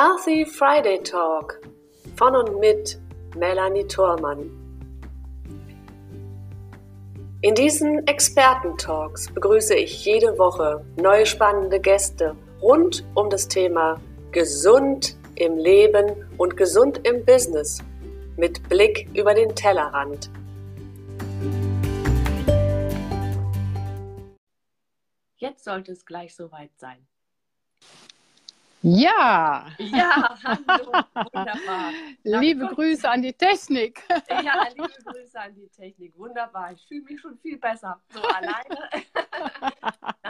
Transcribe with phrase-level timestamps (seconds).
[0.00, 1.60] Healthy Friday Talk
[2.16, 2.98] von und mit
[3.36, 4.48] Melanie Thormann.
[7.42, 14.00] In diesen Experten-Talks begrüße ich jede Woche neue spannende Gäste rund um das Thema
[14.32, 17.84] Gesund im Leben und gesund im Business
[18.38, 20.30] mit Blick über den Tellerrand.
[25.36, 27.06] Jetzt sollte es gleich soweit sein.
[28.82, 29.66] Ja.
[29.78, 31.92] Ja, hallo, wunderbar.
[32.22, 32.76] liebe Gott.
[32.76, 34.02] Grüße an die Technik.
[34.28, 36.16] Ja, liebe Grüße an die Technik.
[36.16, 36.72] Wunderbar.
[36.72, 38.00] Ich fühle mich schon viel besser.
[38.08, 38.78] So alleine.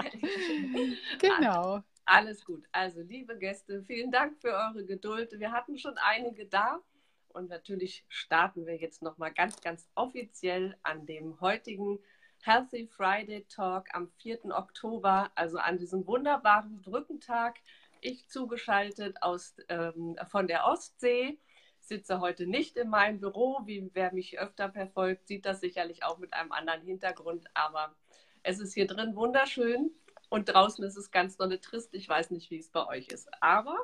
[1.20, 1.80] genau.
[2.04, 2.64] Alles gut.
[2.73, 5.30] Also, liebe Gäste, vielen Dank für eure Geduld.
[5.38, 6.80] Wir hatten schon einige da.
[7.28, 12.01] Und natürlich starten wir jetzt nochmal ganz, ganz offiziell an dem heutigen
[12.42, 14.46] Healthy Friday Talk am 4.
[14.46, 17.60] Oktober, also an diesem wunderbaren Brückentag
[18.01, 21.38] ich zugeschaltet aus, ähm, von der Ostsee.
[21.80, 23.60] Sitze heute nicht in meinem Büro.
[23.65, 27.46] Wie wer mich öfter verfolgt, sieht das sicherlich auch mit einem anderen Hintergrund.
[27.54, 27.95] Aber
[28.43, 29.90] es ist hier drin wunderschön
[30.28, 31.95] und draußen ist es ganz dolle trist.
[31.95, 33.28] Ich weiß nicht, wie es bei euch ist.
[33.43, 33.76] Aber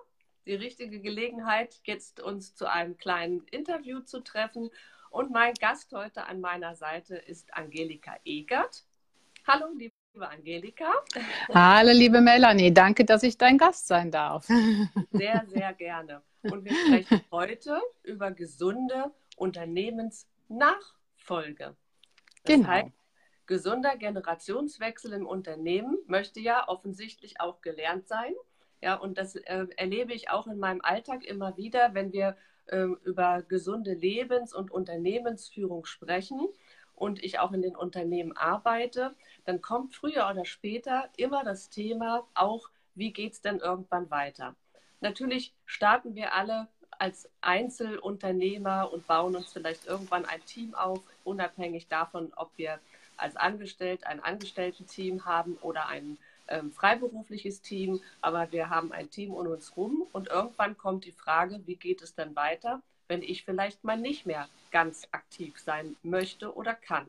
[0.47, 4.71] die richtige Gelegenheit, jetzt uns zu einem kleinen Interview zu treffen.
[5.11, 8.85] Und mein Gast heute an meiner Seite ist Angelika Egert.
[9.47, 10.91] Hallo, liebe liebe Angelika.
[11.53, 12.73] Hallo, liebe Melanie.
[12.73, 14.47] Danke, dass ich dein Gast sein darf.
[15.13, 16.23] Sehr, sehr gerne.
[16.43, 21.77] Und wir sprechen heute über gesunde Unternehmensnachfolge.
[22.45, 22.67] Das genau.
[22.67, 22.93] Heißt,
[23.45, 28.33] gesunder Generationswechsel im Unternehmen möchte ja offensichtlich auch gelernt sein.
[28.81, 32.87] Ja, und das äh, erlebe ich auch in meinem Alltag immer wieder, wenn wir äh,
[33.05, 36.41] über gesunde Lebens- und Unternehmensführung sprechen
[36.97, 42.27] und ich auch in den Unternehmen arbeite, dann kommt früher oder später immer das Thema
[42.35, 44.57] auch, wie geht es denn irgendwann weiter?
[45.01, 51.89] Natürlich starten wir alle als Einzelunternehmer und bauen uns vielleicht irgendwann ein Team auf, unabhängig
[51.89, 52.81] davon, ob wir
[53.19, 58.01] als Angestellt ein Angestellten-Team haben oder ein ähm, freiberufliches Team.
[58.21, 62.03] Aber wir haben ein Team um uns rum und irgendwann kommt die Frage, wie geht
[62.03, 62.83] es dann weiter?
[63.09, 67.07] Wenn ich vielleicht mal nicht mehr ganz aktiv sein möchte oder kann.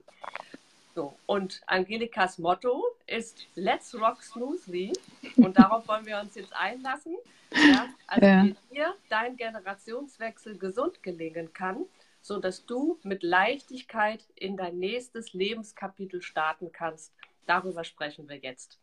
[0.96, 4.94] So, und Angelikas Motto ist Let's Rock Smoothly.
[5.36, 7.16] Und darauf wollen wir uns jetzt einlassen.
[7.52, 8.44] Ja, also ja.
[8.44, 11.86] wie dir dein Generationswechsel gesund gelingen kann,
[12.22, 17.14] sodass du mit Leichtigkeit in dein nächstes Lebenskapitel starten kannst.
[17.46, 18.80] Darüber sprechen wir jetzt.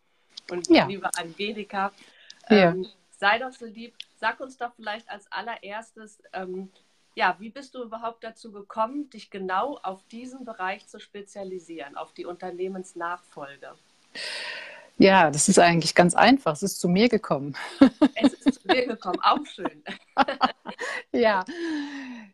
[0.50, 0.86] Und ja.
[0.86, 1.92] liebe Angelika,
[2.48, 6.70] ähm, sei doch so lieb, sag uns doch vielleicht als allererstes, ähm,
[7.14, 12.12] ja, wie bist du überhaupt dazu gekommen, dich genau auf diesen Bereich zu spezialisieren, auf
[12.12, 13.74] die Unternehmensnachfolge?
[14.96, 16.52] Ja, das ist eigentlich ganz einfach.
[16.52, 17.56] Es ist zu mir gekommen.
[18.16, 19.82] Es ist zu mir gekommen, auch schön.
[21.12, 21.44] ja,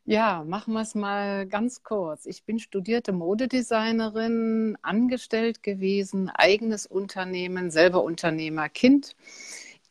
[0.04, 2.26] ja, machen wir es mal ganz kurz.
[2.26, 9.16] Ich bin studierte Modedesignerin, angestellt gewesen, eigenes Unternehmen, selber Unternehmer, Kind.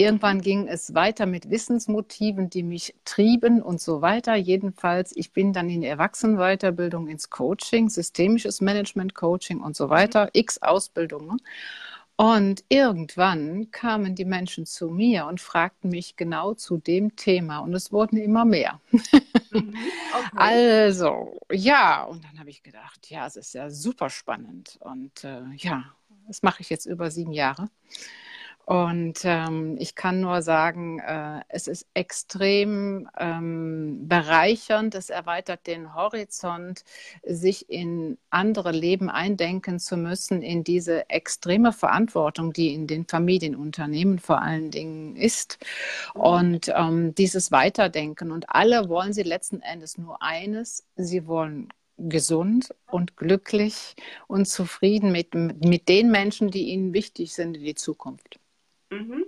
[0.02, 4.34] Irgendwann ging es weiter mit Wissensmotiven, die mich trieben und so weiter.
[4.36, 10.30] Jedenfalls, ich bin dann in die Erwachsenenweiterbildung, ins Coaching, systemisches Management Coaching und so weiter,
[10.32, 11.42] x Ausbildungen.
[12.16, 17.74] Und irgendwann kamen die Menschen zu mir und fragten mich genau zu dem Thema und
[17.74, 18.80] es wurden immer mehr.
[18.92, 19.02] Mhm,
[20.14, 20.30] okay.
[20.34, 25.44] Also, ja, und dann habe ich gedacht, ja, es ist ja super spannend und äh,
[25.58, 25.94] ja,
[26.26, 27.70] das mache ich jetzt über sieben Jahre.
[28.69, 35.96] Und ähm, ich kann nur sagen, äh, es ist extrem ähm, bereichernd, es erweitert den
[35.96, 36.84] Horizont,
[37.25, 44.19] sich in andere Leben eindenken zu müssen, in diese extreme Verantwortung, die in den Familienunternehmen
[44.19, 45.57] vor allen Dingen ist.
[46.13, 48.31] Und ähm, dieses Weiterdenken.
[48.31, 53.96] Und alle wollen sie letzten Endes nur eines, sie wollen gesund und glücklich
[54.28, 58.39] und zufrieden mit, mit den Menschen, die ihnen wichtig sind in die Zukunft.
[58.89, 59.25] Mhm.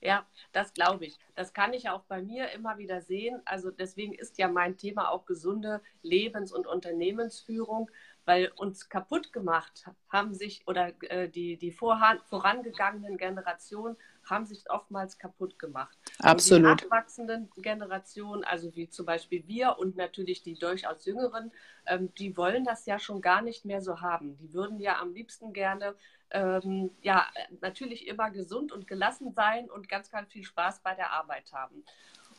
[0.00, 1.18] Ja, das glaube ich.
[1.34, 3.40] Das kann ich auch bei mir immer wieder sehen.
[3.46, 7.90] Also deswegen ist ja mein Thema auch gesunde Lebens- und Unternehmensführung,
[8.26, 15.18] weil uns kaputt gemacht haben sich oder äh, die, die vorangegangenen Generationen haben sich oftmals
[15.18, 15.96] kaputt gemacht.
[16.18, 16.70] Absolut.
[16.70, 21.50] Und die nachwachsenden Generationen, also wie zum Beispiel wir und natürlich die durchaus jüngeren,
[21.86, 24.36] ähm, die wollen das ja schon gar nicht mehr so haben.
[24.36, 25.94] Die würden ja am liebsten gerne
[26.34, 27.26] ähm, ja
[27.60, 31.84] natürlich immer gesund und gelassen sein und ganz, ganz viel Spaß bei der Arbeit haben.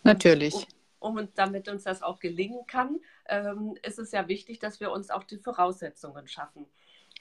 [0.04, 0.54] Natürlich.
[0.54, 0.68] Und,
[1.00, 4.92] um, um, damit uns das auch gelingen kann, ähm, ist es ja wichtig, dass wir
[4.92, 6.68] uns auch die Voraussetzungen schaffen.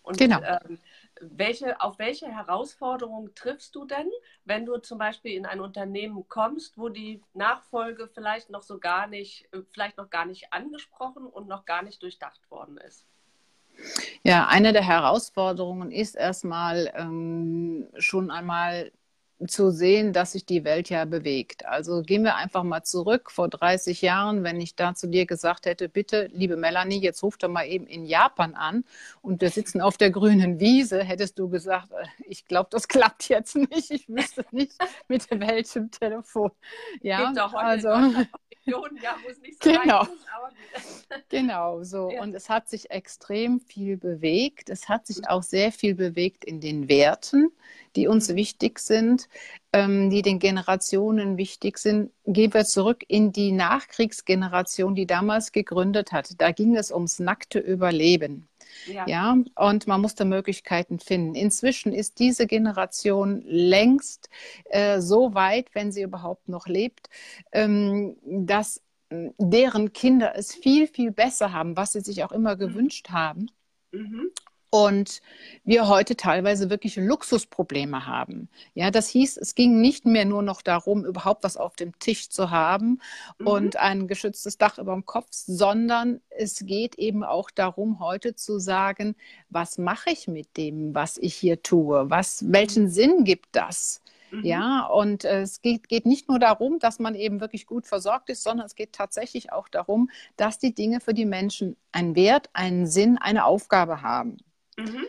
[0.02, 0.42] Und genau.
[0.42, 0.78] ähm,
[1.20, 4.10] welche, auf welche Herausforderungen triffst du denn,
[4.44, 9.06] wenn du zum Beispiel in ein Unternehmen kommst, wo die Nachfolge vielleicht noch so gar
[9.06, 13.06] nicht, äh, vielleicht noch gar nicht angesprochen und noch gar nicht durchdacht worden ist?
[14.22, 18.90] Ja, eine der Herausforderungen ist erstmal ähm, schon einmal
[19.46, 21.66] zu sehen, dass sich die Welt ja bewegt.
[21.66, 25.66] Also gehen wir einfach mal zurück vor 30 Jahren, wenn ich da zu dir gesagt
[25.66, 28.84] hätte, bitte, liebe Melanie, jetzt ruft doch mal eben in Japan an
[29.22, 33.28] und wir sitzen auf der grünen Wiese, hättest du gesagt, äh, ich glaube, das klappt
[33.28, 33.90] jetzt nicht.
[33.90, 34.72] Ich wüsste nicht
[35.08, 36.50] mit welchem Telefon.
[37.02, 37.90] Ja, also
[38.66, 40.02] Region, ja, wo es nicht so genau.
[40.02, 42.10] Ist, genau, so.
[42.10, 42.22] Ja.
[42.22, 44.70] Und es hat sich extrem viel bewegt.
[44.70, 47.50] Es hat sich auch sehr viel bewegt in den Werten,
[47.96, 48.36] die uns mhm.
[48.36, 49.28] wichtig sind,
[49.72, 52.10] ähm, die den Generationen wichtig sind.
[52.26, 56.40] Gehen wir zurück in die Nachkriegsgeneration, die damals gegründet hat.
[56.40, 58.48] Da ging es ums nackte Überleben.
[58.86, 59.06] Ja.
[59.06, 59.36] ja.
[59.54, 61.34] und man musste Möglichkeiten finden.
[61.34, 64.28] Inzwischen ist diese Generation längst
[64.64, 67.08] äh, so weit, wenn sie überhaupt noch lebt,
[67.52, 72.56] ähm, dass äh, deren Kinder es viel, viel besser haben, was sie sich auch immer
[72.56, 73.46] gewünscht haben.
[73.92, 74.32] Mhm
[74.74, 75.22] und
[75.62, 78.48] wir heute teilweise wirklich Luxusprobleme haben.
[78.74, 82.28] Ja, das hieß, es ging nicht mehr nur noch darum, überhaupt was auf dem Tisch
[82.28, 82.98] zu haben
[83.38, 83.46] mhm.
[83.46, 88.58] und ein geschütztes Dach über dem Kopf, sondern es geht eben auch darum, heute zu
[88.58, 89.14] sagen,
[89.48, 92.10] was mache ich mit dem, was ich hier tue?
[92.10, 94.00] Was, welchen Sinn gibt das?
[94.32, 94.44] Mhm.
[94.44, 98.28] Ja, und äh, es geht, geht nicht nur darum, dass man eben wirklich gut versorgt
[98.28, 102.50] ist, sondern es geht tatsächlich auch darum, dass die Dinge für die Menschen einen Wert,
[102.54, 104.38] einen Sinn, eine Aufgabe haben.
[104.78, 105.06] Mhm.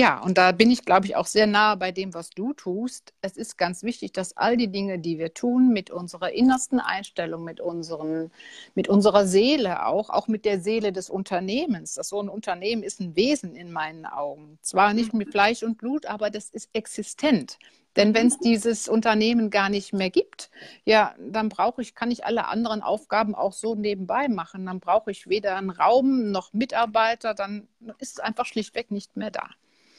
[0.00, 3.12] Ja, und da bin ich, glaube ich, auch sehr nahe bei dem, was du tust.
[3.20, 7.42] Es ist ganz wichtig, dass all die Dinge, die wir tun, mit unserer innersten Einstellung,
[7.42, 8.30] mit, unseren,
[8.76, 13.00] mit unserer Seele auch, auch mit der Seele des Unternehmens, dass so ein Unternehmen ist
[13.00, 14.60] ein Wesen in meinen Augen.
[14.62, 17.58] Zwar nicht mit Fleisch und Blut, aber das ist existent.
[17.96, 20.50] Denn wenn es dieses Unternehmen gar nicht mehr gibt,
[20.84, 24.64] ja, dann brauche ich, kann ich alle anderen Aufgaben auch so nebenbei machen.
[24.66, 27.66] Dann brauche ich weder einen Raum noch Mitarbeiter, dann
[27.98, 29.48] ist es einfach schlichtweg nicht mehr da.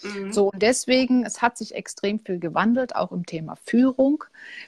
[0.04, 0.32] Mhm.
[0.32, 4.24] So, und deswegen, es hat sich extrem viel gewandelt, auch im Thema Führung.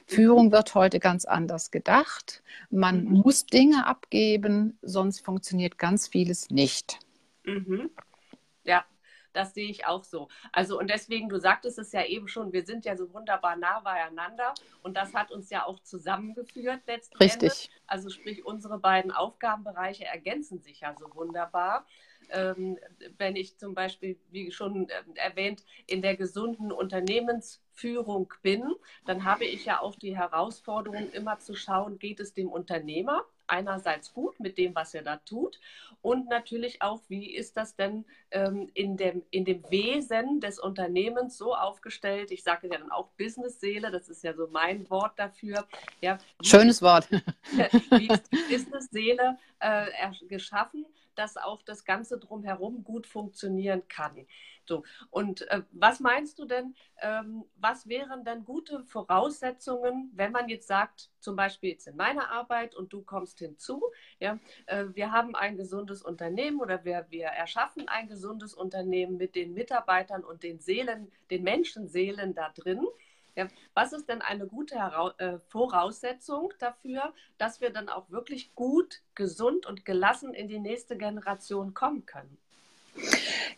[0.06, 2.42] Führung wird heute ganz anders gedacht.
[2.70, 3.22] Man mhm.
[3.24, 6.98] muss Dinge abgeben, sonst funktioniert ganz vieles nicht.
[7.44, 7.90] Mhm.
[8.64, 8.84] Ja,
[9.32, 10.28] das sehe ich auch so.
[10.52, 13.80] Also und deswegen, du sagtest es ja eben schon, wir sind ja so wunderbar nah
[13.80, 17.32] beieinander und das hat uns ja auch zusammengeführt letztendlich.
[17.42, 17.70] Richtig.
[17.86, 21.86] Also sprich, unsere beiden Aufgabenbereiche ergänzen sich ja so wunderbar.
[22.32, 22.78] Ähm,
[23.18, 28.64] wenn ich zum Beispiel, wie schon äh, erwähnt, in der gesunden Unternehmensführung bin,
[29.06, 34.12] dann habe ich ja auch die Herausforderung, immer zu schauen, geht es dem Unternehmer einerseits
[34.12, 35.60] gut mit dem, was er da tut
[36.02, 41.38] und natürlich auch, wie ist das denn ähm, in, dem, in dem Wesen des Unternehmens
[41.38, 42.32] so aufgestellt?
[42.32, 45.64] Ich sage ja dann auch Business-Seele, das ist ja so mein Wort dafür.
[46.00, 47.08] Ja, Schönes Wort.
[47.90, 50.84] wie ist die Business-Seele äh, geschaffen?
[51.14, 54.26] Dass auch das Ganze drumherum gut funktionieren kann.
[54.64, 60.48] So, und äh, was meinst du denn, ähm, was wären denn gute Voraussetzungen, wenn man
[60.48, 63.82] jetzt sagt, zum Beispiel jetzt in meiner Arbeit und du kommst hinzu,
[64.20, 69.34] ja, äh, wir haben ein gesundes Unternehmen oder wir, wir erschaffen ein gesundes Unternehmen mit
[69.34, 72.86] den Mitarbeitern und den Seelen, den Menschenseelen da drin.
[73.34, 78.54] Ja, was ist denn eine gute Hera äh, Voraussetzung dafür, dass wir dann auch wirklich
[78.54, 82.36] gut, gesund und gelassen in die nächste Generation kommen können?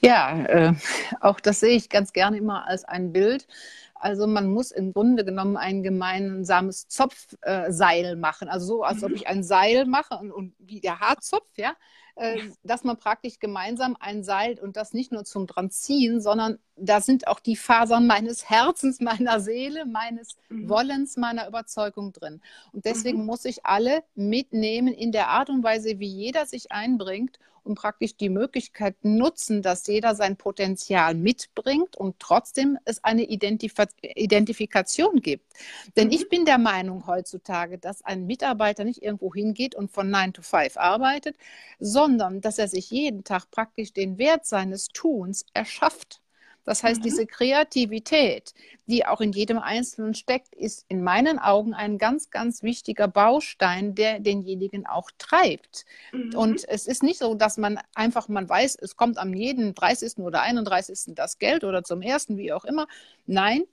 [0.00, 0.74] Ja, äh,
[1.20, 3.48] auch das sehe ich ganz gerne immer als ein Bild.
[3.94, 8.48] Also man muss im Grunde genommen ein gemeinsames Zopfseil äh, machen.
[8.48, 9.16] Also so, als ob mhm.
[9.16, 11.74] ich ein Seil mache und, und wie der Haarzopf, ja.
[12.16, 16.60] Äh, dass man praktisch gemeinsam ein Seil und das nicht nur zum dran ziehen, sondern
[16.76, 20.68] da sind auch die Fasern meines Herzens, meiner Seele, meines mhm.
[20.68, 22.40] Wollens, meiner Überzeugung drin.
[22.72, 23.26] Und deswegen mhm.
[23.26, 28.16] muss ich alle mitnehmen in der Art und Weise, wie jeder sich einbringt und praktisch
[28.16, 35.52] die Möglichkeit nutzen, dass jeder sein Potenzial mitbringt und trotzdem es eine Identif Identifikation gibt.
[35.96, 36.14] Denn mhm.
[36.14, 40.42] ich bin der Meinung heutzutage, dass ein Mitarbeiter nicht irgendwo hingeht und von 9 to
[40.42, 41.36] 5 arbeitet,
[41.78, 46.20] sondern dass er sich jeden Tag praktisch den Wert seines Tuns erschafft.
[46.64, 47.04] Das heißt, mhm.
[47.04, 48.54] diese Kreativität,
[48.86, 53.94] die auch in jedem Einzelnen steckt, ist in meinen Augen ein ganz, ganz wichtiger Baustein,
[53.94, 55.84] der denjenigen auch treibt.
[56.12, 56.34] Mhm.
[56.34, 60.18] Und es ist nicht so, dass man einfach, man weiß, es kommt am jeden 30.
[60.18, 61.14] oder 31.
[61.14, 62.86] das Geld oder zum ersten, wie auch immer.
[63.26, 63.64] Nein,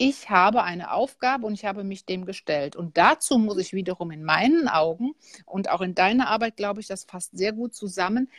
[0.00, 2.76] ich habe eine Aufgabe und ich habe mich dem gestellt.
[2.76, 5.14] Und dazu muss ich wiederum in meinen Augen
[5.44, 8.30] und auch in deiner Arbeit, glaube ich, das fasst sehr gut zusammen,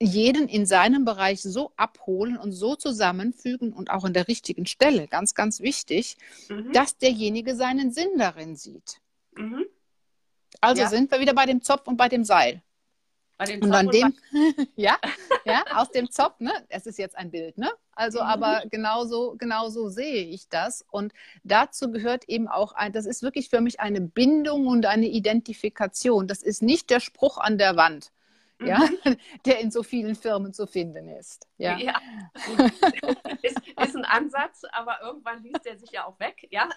[0.00, 5.06] jeden in seinem Bereich so abholen und so zusammenfügen und auch an der richtigen Stelle,
[5.06, 6.16] ganz, ganz wichtig,
[6.48, 6.72] mhm.
[6.72, 9.00] dass derjenige seinen Sinn darin sieht.
[9.36, 9.66] Mhm.
[10.60, 10.88] Also ja.
[10.88, 12.62] sind wir wieder bei dem Zopf und bei dem Seil.
[13.36, 14.14] Bei dem und an dem,
[14.76, 14.98] ja,
[15.44, 16.52] ja, aus dem Zopf, ne?
[16.68, 17.70] Es ist jetzt ein Bild, ne?
[17.92, 18.26] Also, mhm.
[18.26, 20.84] aber genauso, genauso sehe ich das.
[20.90, 21.12] Und
[21.44, 26.26] dazu gehört eben auch ein, das ist wirklich für mich eine Bindung und eine Identifikation.
[26.26, 28.12] Das ist nicht der Spruch an der Wand.
[28.60, 29.16] Ja, mhm.
[29.46, 31.46] der in so vielen Firmen zu finden ist.
[31.56, 32.00] Ja, ja.
[33.42, 36.46] ist, ist ein Ansatz, aber irgendwann liest er sich ja auch weg.
[36.50, 36.68] Ja,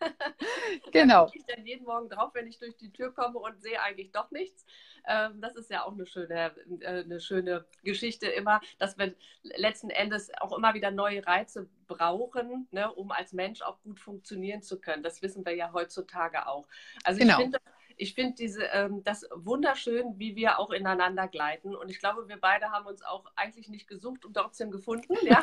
[0.92, 1.30] genau.
[1.32, 4.30] ich dann jeden Morgen drauf, wenn ich durch die Tür komme und sehe eigentlich doch
[4.30, 4.64] nichts.
[5.06, 9.90] Ähm, das ist ja auch eine schöne, äh, eine schöne Geschichte immer, dass wir letzten
[9.90, 14.80] Endes auch immer wieder neue Reize brauchen, ne, um als Mensch auch gut funktionieren zu
[14.80, 15.02] können.
[15.02, 16.66] Das wissen wir ja heutzutage auch.
[17.04, 17.34] Also genau.
[17.34, 17.58] ich finde
[17.96, 21.74] ich finde diese, ähm, das wunderschön, wie wir auch ineinander gleiten.
[21.74, 25.14] Und ich glaube, wir beide haben uns auch eigentlich nicht gesucht und trotzdem gefunden.
[25.26, 25.42] Ja?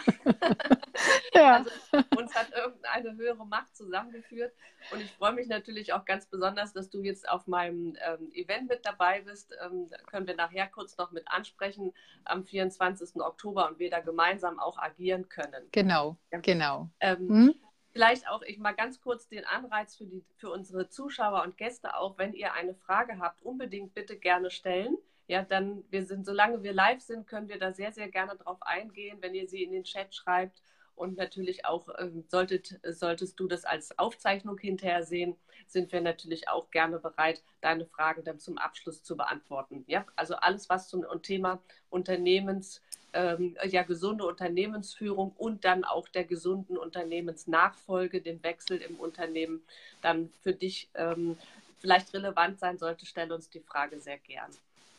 [1.33, 1.53] ja.
[1.55, 1.71] Also,
[2.15, 4.53] uns hat irgendeine höhere Macht zusammengeführt.
[4.91, 8.69] Und ich freue mich natürlich auch ganz besonders, dass du jetzt auf meinem ähm, Event
[8.69, 9.53] mit dabei bist.
[9.65, 11.93] Ähm, da können wir nachher kurz noch mit ansprechen
[12.23, 13.15] am 24.
[13.21, 15.67] Oktober und wir da gemeinsam auch agieren können.
[15.71, 16.39] Genau, ja.
[16.39, 16.89] genau.
[17.01, 17.55] Ähm, hm?
[17.93, 21.95] Vielleicht auch ich mal ganz kurz den Anreiz für, die, für unsere Zuschauer und Gäste
[21.95, 24.97] auch, wenn ihr eine Frage habt, unbedingt bitte gerne stellen.
[25.27, 28.61] Ja, dann wir sind, solange wir live sind, können wir da sehr, sehr gerne drauf
[28.63, 30.59] eingehen, wenn ihr sie in den Chat schreibt.
[30.95, 35.35] Und natürlich auch, ähm, solltet, solltest du das als Aufzeichnung hinterher sehen,
[35.67, 39.83] sind wir natürlich auch gerne bereit, deine Fragen dann zum Abschluss zu beantworten.
[39.87, 42.81] Ja, also alles, was zum Thema Unternehmens,
[43.13, 49.63] ähm, ja, gesunde Unternehmensführung und dann auch der gesunden Unternehmensnachfolge, dem Wechsel im Unternehmen
[50.01, 51.37] dann für dich ähm,
[51.79, 54.49] vielleicht relevant sein sollte, stelle uns die Frage sehr gern.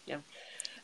[0.06, 0.22] Ja.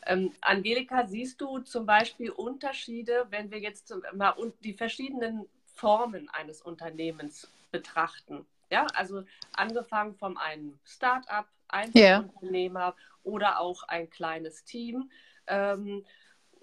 [0.05, 6.61] Ähm, Angelika, siehst du zum Beispiel Unterschiede, wenn wir jetzt mal die verschiedenen Formen eines
[6.61, 8.45] Unternehmens betrachten?
[8.69, 12.95] Ja, also angefangen vom einen Start-up, Einzelunternehmer yeah.
[13.23, 15.11] oder auch ein kleines Team.
[15.47, 16.05] Ähm,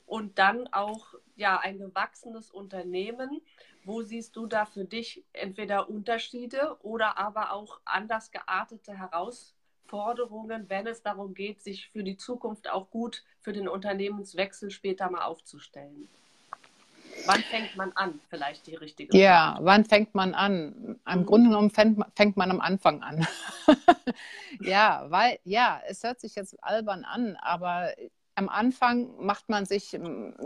[0.09, 3.43] und dann auch ja ein gewachsenes Unternehmen.
[3.85, 9.58] Wo siehst du da für dich entweder Unterschiede oder aber auch anders geartete Herausforderungen,
[9.93, 15.23] wenn es darum geht, sich für die Zukunft auch gut für den Unternehmenswechsel später mal
[15.23, 16.09] aufzustellen?
[17.27, 18.21] Wann fängt man an?
[18.29, 19.23] Vielleicht die richtige Frage.
[19.23, 20.99] Ja, wann fängt man an?
[21.11, 21.27] Im mhm.
[21.27, 23.27] Grunde genommen fängt, fängt man am Anfang an.
[24.61, 27.93] ja, weil, ja, es hört sich jetzt albern an, aber
[28.39, 29.99] am Anfang macht man sich,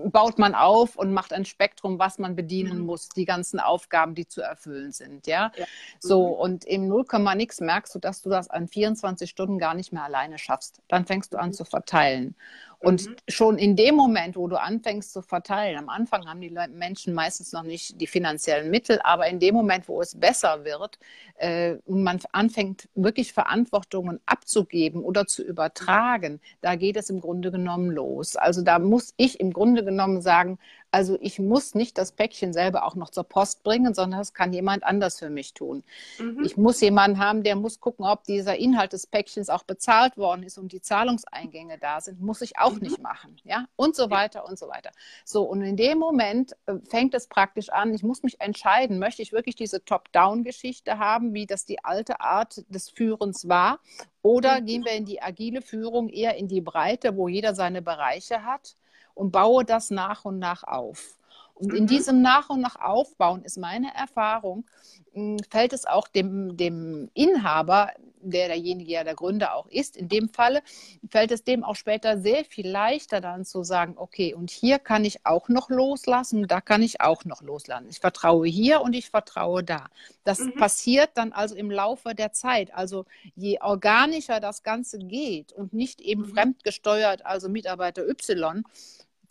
[0.06, 2.86] baut man auf und macht ein Spektrum, was man bedienen mhm.
[2.86, 5.52] muss, die ganzen Aufgaben, die zu erfüllen sind, ja.
[5.56, 5.66] ja.
[6.00, 6.40] So, mhm.
[6.40, 7.04] und im 0,
[7.36, 10.80] nix merkst du, dass du das an 24 Stunden gar nicht mehr alleine schaffst.
[10.88, 11.52] Dann fängst du an mhm.
[11.52, 12.34] zu verteilen.
[12.82, 13.16] Und mhm.
[13.28, 17.52] schon in dem Moment, wo du anfängst zu verteilen, am Anfang haben die Menschen meistens
[17.52, 20.98] noch nicht die finanziellen Mittel, aber in dem Moment, wo es besser wird
[21.36, 27.52] äh, und man anfängt, wirklich Verantwortungen abzugeben oder zu übertragen, da geht es im Grunde
[27.52, 28.34] genommen los.
[28.34, 30.58] Also da muss ich im Grunde genommen sagen,
[30.92, 34.52] also ich muss nicht das Päckchen selber auch noch zur Post bringen, sondern das kann
[34.52, 35.82] jemand anders für mich tun.
[36.18, 36.44] Mhm.
[36.44, 40.42] Ich muss jemanden haben, der muss gucken, ob dieser Inhalt des Päckchens auch bezahlt worden
[40.42, 42.20] ist und die Zahlungseingänge da sind.
[42.20, 42.80] Muss ich auch mhm.
[42.80, 43.38] nicht machen.
[43.44, 44.90] Ja, und so weiter und so weiter.
[45.24, 49.22] So, und in dem Moment äh, fängt es praktisch an, ich muss mich entscheiden, möchte
[49.22, 53.80] ich wirklich diese Top-Down-Geschichte haben, wie das die alte Art des Führens war,
[54.20, 54.66] oder mhm.
[54.66, 58.76] gehen wir in die agile Führung eher in die Breite, wo jeder seine Bereiche hat?
[59.14, 61.16] Und baue das nach und nach auf.
[61.62, 61.88] Und in mhm.
[61.88, 64.66] diesem Nach und nach Aufbauen ist meine Erfahrung,
[65.12, 67.90] hm, fällt es auch dem, dem Inhaber,
[68.20, 70.62] der derjenige ja der Gründer auch ist, in dem Falle,
[71.10, 75.04] fällt es dem auch später sehr viel leichter dann zu sagen, okay, und hier kann
[75.04, 77.86] ich auch noch loslassen, da kann ich auch noch loslassen.
[77.88, 79.86] Ich vertraue hier und ich vertraue da.
[80.24, 80.54] Das mhm.
[80.54, 82.74] passiert dann also im Laufe der Zeit.
[82.74, 83.04] Also
[83.36, 86.34] je organischer das Ganze geht und nicht eben mhm.
[86.34, 88.64] fremdgesteuert, also Mitarbeiter Y,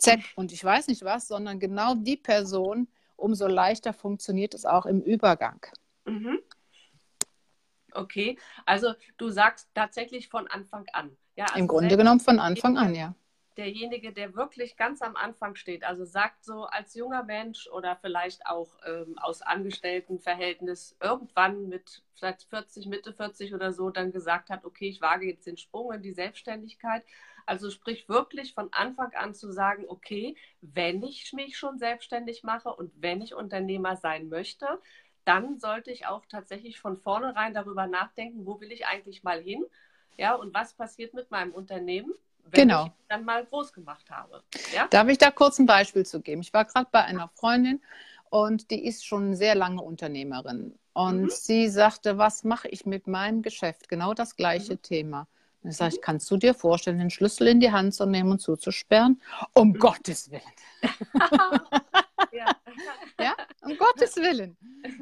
[0.02, 4.84] Z und ich weiß nicht was, sondern genau die Person, umso leichter funktioniert es auch
[4.84, 5.64] im Übergang.
[6.04, 6.40] Mhm.
[7.92, 11.16] Okay, also du sagst tatsächlich von Anfang an.
[11.36, 13.14] Ja, also Im Grunde genommen von Anfang an, ja.
[13.56, 18.46] Derjenige, der wirklich ganz am Anfang steht, also sagt so als junger Mensch oder vielleicht
[18.46, 24.64] auch ähm, aus Angestelltenverhältnis irgendwann mit vielleicht 40, Mitte 40 oder so dann gesagt hat,
[24.64, 27.04] okay, ich wage jetzt den Sprung in die Selbstständigkeit
[27.46, 32.72] also sprich wirklich von Anfang an zu sagen, okay, wenn ich mich schon selbstständig mache
[32.72, 34.66] und wenn ich Unternehmer sein möchte,
[35.24, 39.64] dann sollte ich auch tatsächlich von vornherein darüber nachdenken, wo will ich eigentlich mal hin?
[40.16, 42.12] Ja, und was passiert mit meinem Unternehmen,
[42.44, 42.86] wenn Genau.
[42.86, 44.42] ich dann mal groß gemacht habe.
[44.74, 44.86] Ja?
[44.88, 46.40] Darf ich da kurz ein Beispiel zu geben?
[46.42, 47.80] Ich war gerade bei einer Freundin
[48.30, 50.78] und die ist schon sehr lange Unternehmerin.
[50.94, 51.30] Und Mhm.
[51.30, 53.88] sie sagte, was mache ich mit meinem Geschäft?
[53.88, 55.26] Genau das gleiche Thema.
[55.62, 58.40] Und ich sage, kannst du dir vorstellen, den Schlüssel in die Hand zu nehmen und
[58.40, 59.22] zuzusperren?
[59.54, 59.78] Um Mhm.
[59.78, 60.42] Gottes Willen.
[62.32, 62.46] ja.
[63.20, 64.56] Ja, um Gottes Willen.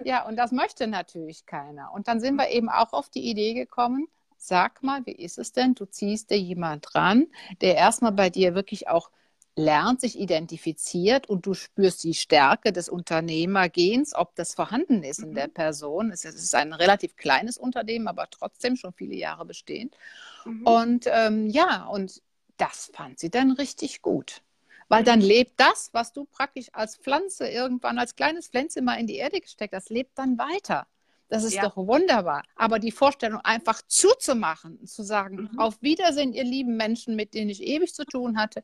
[0.05, 1.93] Ja, und das möchte natürlich keiner.
[1.93, 4.09] Und dann sind wir eben auch auf die Idee gekommen,
[4.47, 5.75] sag mal, wie ist es denn?
[5.75, 7.27] Du ziehst dir jemand ran,
[7.61, 9.11] der erstmal bei dir wirklich auch
[9.57, 15.31] lernt, sich identifiziert und du spürst die Stärke des Unternehmergehens, ob das vorhanden ist in
[15.31, 15.35] Mhm.
[15.35, 16.11] der Person.
[16.11, 19.97] Es ist ein relativ kleines Unternehmen, aber trotzdem schon viele Jahre bestehend.
[20.45, 20.65] Mhm.
[20.65, 22.23] Und ähm, ja, und
[22.57, 24.43] das fand sie dann richtig gut.
[24.89, 29.07] Weil dann lebt das, was du praktisch als Pflanze irgendwann, als kleines Pflänzchen mal in
[29.07, 30.87] die Erde gesteckt hast, lebt dann weiter.
[31.31, 31.63] Das ist Ja.
[31.63, 32.43] doch wunderbar.
[32.57, 35.59] Aber die Vorstellung, einfach zuzumachen, zu sagen, Mhm.
[35.61, 38.63] auf Wiedersehen, ihr lieben Menschen, mit denen ich ewig zu tun hatte,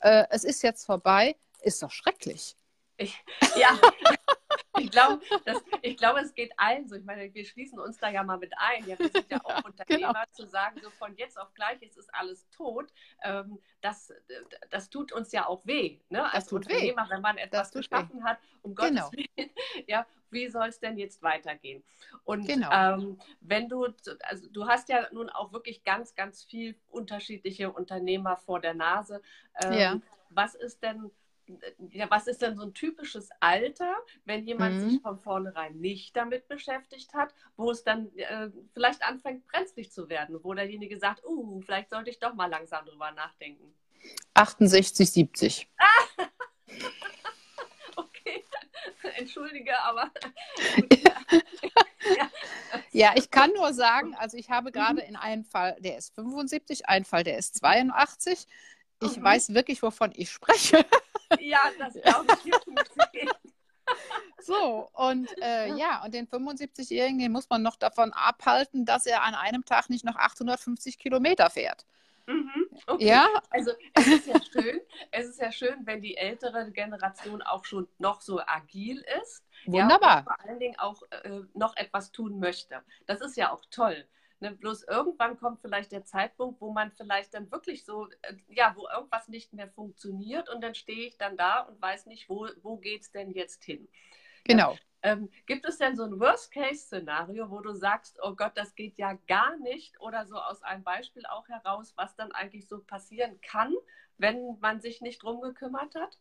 [0.00, 2.56] äh, es ist jetzt vorbei, ist doch schrecklich.
[2.96, 3.22] Ich,
[3.56, 3.68] ja,
[4.78, 5.20] ich glaube,
[5.98, 6.96] glaube, es geht allen so.
[6.96, 8.86] Ich meine, wir schließen uns da ja mal mit ein.
[8.86, 10.24] Ja, wir sind ja auch Unternehmer, genau.
[10.32, 12.90] zu sagen, so von jetzt auf gleich, es ist alles tot.
[13.22, 14.12] Ähm, das,
[14.70, 15.98] das tut uns ja auch weh.
[16.08, 16.32] Ne?
[16.32, 16.72] Als tut weh.
[16.72, 19.10] Unternehmer, wenn man etwas geschaffen hat, um Gottes Genau.
[19.12, 19.50] Willen,
[19.86, 21.82] ja, wie soll es denn jetzt weitergehen?
[22.24, 22.70] Und Genau.
[22.72, 23.86] ähm, wenn du,
[24.24, 29.22] also du hast ja nun auch wirklich ganz, ganz viel unterschiedliche Unternehmer vor der Nase.
[29.62, 30.00] Ähm, Ja.
[30.30, 31.10] Was ist denn
[31.90, 34.90] ja, was ist denn so ein typisches Alter, wenn jemand Mhm.
[34.90, 40.08] sich von vornherein nicht damit beschäftigt hat, wo es dann äh, vielleicht anfängt, brenzlig zu
[40.08, 43.72] werden, wo derjenige sagt, uh, vielleicht sollte ich doch mal langsam drüber nachdenken.
[44.34, 45.68] 68, 70.
[49.16, 50.10] Entschuldige, aber
[52.16, 52.30] ja.
[52.92, 56.88] Ja, ich kann nur sagen, also ich habe gerade in einem Fall, der ist 75,
[56.88, 58.46] einen Fall, der ist 82.
[59.02, 59.22] Ich Mhm.
[59.22, 60.84] weiß wirklich, wovon ich spreche.
[61.40, 63.30] ja, das glaube ich wirklich.
[64.40, 69.22] So, und äh, ja, und den 75-Jährigen, den muss man noch davon abhalten, dass er
[69.22, 71.84] an einem Tag nicht noch 850 Kilometer fährt.
[72.26, 73.06] Mhm, okay.
[73.06, 74.80] Ja, Also es ist ja schön,
[75.12, 79.44] es ist ja schön, wenn die ältere Generation auch schon noch so agil ist.
[79.66, 80.10] wunderbar.
[80.10, 82.82] Ja, und vor allen Dingen auch äh, noch etwas tun möchte.
[83.06, 84.06] Das ist ja auch toll.
[84.40, 84.52] Ne?
[84.52, 88.86] Bloß irgendwann kommt vielleicht der Zeitpunkt, wo man vielleicht dann wirklich so, äh, ja, wo
[88.88, 92.76] irgendwas nicht mehr funktioniert und dann stehe ich dann da und weiß nicht, wo, wo
[92.76, 93.88] geht es denn jetzt hin?
[94.44, 94.76] Genau.
[95.06, 99.16] Ähm, gibt es denn so ein Worst-Case-Szenario, wo du sagst, oh Gott, das geht ja
[99.28, 103.72] gar nicht oder so aus einem Beispiel auch heraus, was dann eigentlich so passieren kann,
[104.18, 106.18] wenn man sich nicht drum gekümmert hat?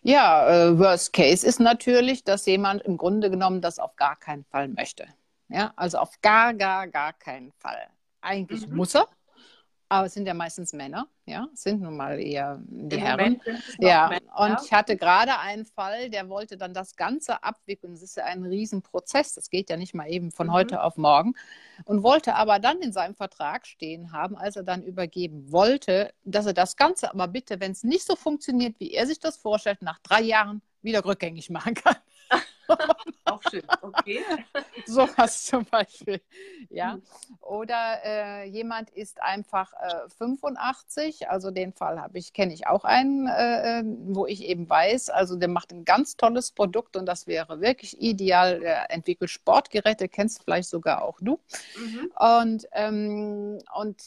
[0.00, 4.46] Ja, äh, Worst Case ist natürlich, dass jemand im Grunde genommen das auf gar keinen
[4.46, 5.06] Fall möchte.
[5.48, 7.86] Ja, also auf gar, gar, gar keinen Fall.
[8.22, 8.76] Eigentlich Mhm.
[8.76, 9.08] muss er,
[9.88, 13.40] aber es sind ja meistens Männer, ja, es sind nun mal eher die Im Herren.
[13.44, 14.38] Es Ja, Männer.
[14.38, 17.92] und ich hatte gerade einen Fall, der wollte dann das Ganze abwickeln.
[17.94, 19.34] Das ist ja ein Riesenprozess.
[19.34, 20.52] Das geht ja nicht mal eben von Mhm.
[20.52, 21.34] heute auf morgen.
[21.84, 26.46] Und wollte aber dann in seinem Vertrag stehen haben, als er dann übergeben wollte, dass
[26.46, 29.82] er das Ganze aber bitte, wenn es nicht so funktioniert, wie er sich das vorstellt,
[29.82, 31.96] nach drei Jahren wieder rückgängig machen kann.
[33.24, 34.22] Auch schön, okay.
[34.86, 36.20] Sowas zum Beispiel.
[36.70, 36.96] Ja.
[36.96, 37.02] Mhm.
[37.40, 42.84] Oder äh, jemand ist einfach äh, 85, also den Fall habe ich, kenne ich auch
[42.84, 47.06] einen, äh, äh, wo ich eben weiß, also der macht ein ganz tolles Produkt und
[47.06, 48.60] das wäre wirklich ideal.
[48.60, 51.38] Der entwickelt Sportgeräte, kennst vielleicht sogar auch du.
[51.78, 52.12] Mhm.
[52.16, 54.02] Und, ähm, und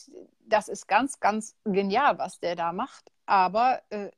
[0.45, 3.11] das ist ganz, ganz genial, was der da macht.
[3.25, 4.09] Aber äh,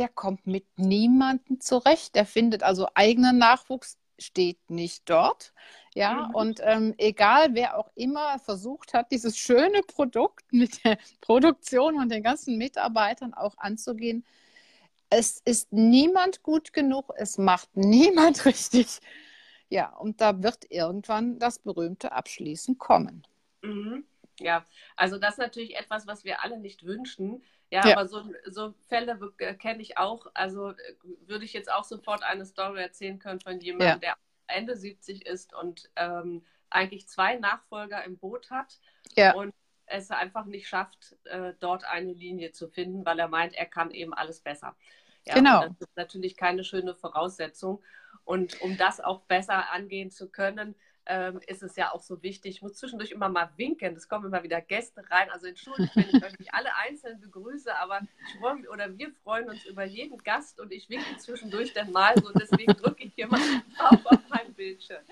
[0.00, 2.16] der kommt mit niemandem zurecht.
[2.16, 5.52] Der findet also eigenen Nachwuchs, steht nicht dort.
[5.94, 6.34] Ja, Mhm.
[6.34, 12.10] und ähm, egal wer auch immer versucht hat, dieses schöne Produkt mit der Produktion und
[12.10, 14.24] den ganzen Mitarbeitern auch anzugehen,
[15.10, 19.00] es ist niemand gut genug, es macht niemand richtig.
[19.68, 23.26] Ja, und da wird irgendwann das berühmte Abschließen kommen.
[23.62, 24.04] Mhm.
[24.40, 24.64] Ja,
[24.96, 27.44] also das ist natürlich etwas, was wir alle nicht wünschen.
[27.70, 27.92] Ja, Ja.
[27.92, 30.26] aber so, so Fälle äh, kenne ich auch.
[30.34, 30.76] Also äh,
[31.26, 34.16] würde ich jetzt auch sofort eine Story erzählen können von jemandem, der
[34.48, 38.80] Ende 70 ist und ähm, eigentlich zwei Nachfolger im Boot hat
[39.16, 39.34] Ja.
[39.34, 39.54] und
[39.86, 43.90] es einfach nicht schafft, äh, dort eine Linie zu finden, weil er meint, er kann
[43.90, 44.76] eben alles besser.
[45.26, 45.62] Ja, Genau.
[45.64, 47.82] Das ist natürlich keine schöne Voraussetzung.
[48.24, 50.74] Und um das auch besser angehen zu können,
[51.06, 52.56] ähm, ist es ja auch so wichtig.
[52.56, 53.96] Ich muss zwischendurch immer mal winken.
[53.96, 55.30] Es kommen immer wieder Gäste rein.
[55.30, 59.48] Also entschuldigt, wenn ich euch nicht alle einzeln begrüße, aber ich freu, oder wir freuen
[59.48, 62.30] uns über jeden Gast und ich winke zwischendurch dann mal so.
[62.32, 63.40] Deswegen drücke ich hier mal
[63.76, 65.02] drauf auf meinem Bildschirm.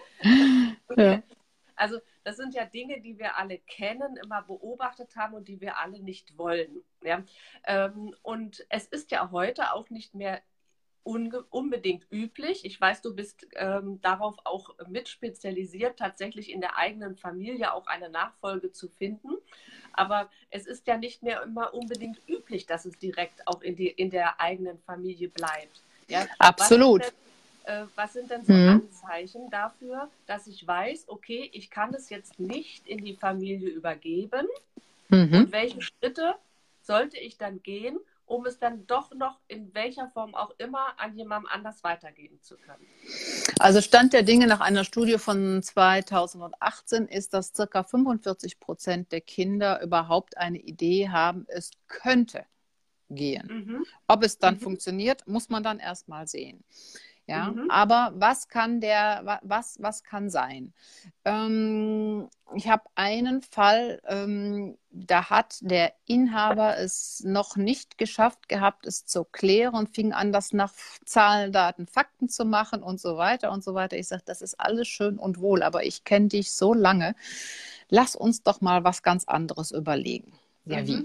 [0.96, 1.22] Ja.
[1.78, 5.78] Also das sind ja Dinge, die wir alle kennen, immer beobachtet haben und die wir
[5.78, 6.82] alle nicht wollen.
[7.02, 7.22] Ja?
[7.64, 10.42] Ähm, und es ist ja heute auch nicht mehr
[11.08, 12.64] unbedingt üblich.
[12.64, 17.86] Ich weiß, du bist ähm, darauf auch mit spezialisiert, tatsächlich in der eigenen Familie auch
[17.86, 19.30] eine Nachfolge zu finden.
[19.92, 23.88] Aber es ist ja nicht mehr immer unbedingt üblich, dass es direkt auch in, die,
[23.88, 25.80] in der eigenen Familie bleibt.
[26.08, 26.26] Ja?
[26.38, 27.00] Absolut.
[27.00, 27.14] Was sind,
[27.66, 28.68] denn, äh, was sind denn so mhm.
[28.68, 34.46] Anzeichen dafür, dass ich weiß, okay, ich kann es jetzt nicht in die Familie übergeben?
[35.08, 35.34] Mhm.
[35.34, 36.34] Und welche Schritte
[36.82, 41.16] sollte ich dann gehen, um es dann doch noch in welcher Form auch immer an
[41.16, 42.86] jemandem anders weitergeben zu können.
[43.58, 49.20] Also Stand der Dinge nach einer Studie von 2018 ist, dass circa 45 Prozent der
[49.20, 52.44] Kinder überhaupt eine Idee haben, es könnte
[53.10, 53.48] gehen.
[53.48, 53.86] Mhm.
[54.06, 54.60] Ob es dann mhm.
[54.60, 56.62] funktioniert, muss man dann erstmal sehen.
[57.28, 57.70] Ja, mhm.
[57.70, 60.72] aber was kann der, was, was kann sein?
[61.26, 68.86] Ähm, ich habe einen Fall, ähm, da hat der Inhaber es noch nicht geschafft gehabt,
[68.86, 70.72] es zu klären und fing an, das nach
[71.04, 73.98] Zahlen, Daten, Fakten zu machen und so weiter und so weiter.
[73.98, 77.14] Ich sage, das ist alles schön und wohl, aber ich kenne dich so lange.
[77.90, 80.32] Lass uns doch mal was ganz anderes überlegen.
[80.64, 80.86] Ja, mhm.
[80.86, 81.04] wie?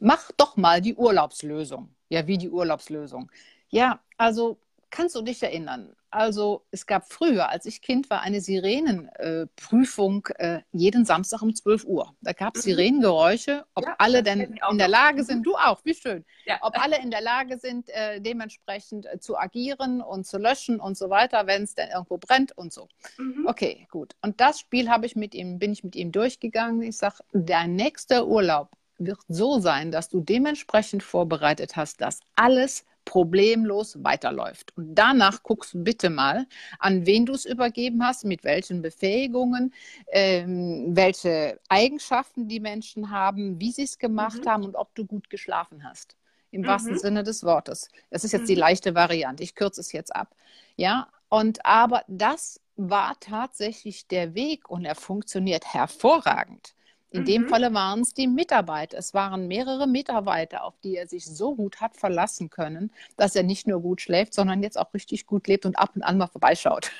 [0.00, 1.94] Mach doch mal die Urlaubslösung.
[2.08, 3.30] Ja, wie die Urlaubslösung?
[3.68, 4.58] Ja, also
[4.92, 5.96] Kannst du dich erinnern?
[6.10, 11.54] Also es gab früher, als ich Kind war, eine Sirenenprüfung äh, äh, jeden Samstag um
[11.54, 12.14] 12 Uhr.
[12.20, 12.72] Da gab es mhm.
[12.72, 15.42] Sirenengeräusche, ob ja, alle denn in der Lage sind, mhm.
[15.44, 16.58] du auch, wie schön, ja.
[16.60, 20.98] ob alle in der Lage sind, äh, dementsprechend äh, zu agieren und zu löschen und
[20.98, 22.86] so weiter, wenn es denn irgendwo brennt und so.
[23.16, 23.46] Mhm.
[23.46, 24.14] Okay, gut.
[24.20, 26.82] Und das Spiel habe ich mit ihm, bin ich mit ihm durchgegangen.
[26.82, 32.84] Ich sage, dein nächster Urlaub wird so sein, dass du dementsprechend vorbereitet hast, dass alles
[33.12, 34.74] problemlos weiterläuft.
[34.74, 36.46] Und danach guckst du bitte mal,
[36.78, 39.74] an wen du es übergeben hast, mit welchen Befähigungen,
[40.10, 44.48] ähm, welche Eigenschaften die Menschen haben, wie sie es gemacht mhm.
[44.48, 46.16] haben und ob du gut geschlafen hast.
[46.52, 46.68] Im mhm.
[46.68, 47.90] wahrsten Sinne des Wortes.
[48.08, 48.46] Das ist jetzt mhm.
[48.46, 49.42] die leichte Variante.
[49.42, 50.34] Ich kürze es jetzt ab.
[50.76, 56.74] Ja, und aber das war tatsächlich der Weg und er funktioniert hervorragend.
[57.12, 57.26] In mhm.
[57.26, 58.98] dem Falle waren es die Mitarbeiter.
[58.98, 63.42] Es waren mehrere Mitarbeiter, auf die er sich so gut hat verlassen können, dass er
[63.42, 66.26] nicht nur gut schläft, sondern jetzt auch richtig gut lebt und ab und an mal
[66.26, 66.90] vorbeischaut.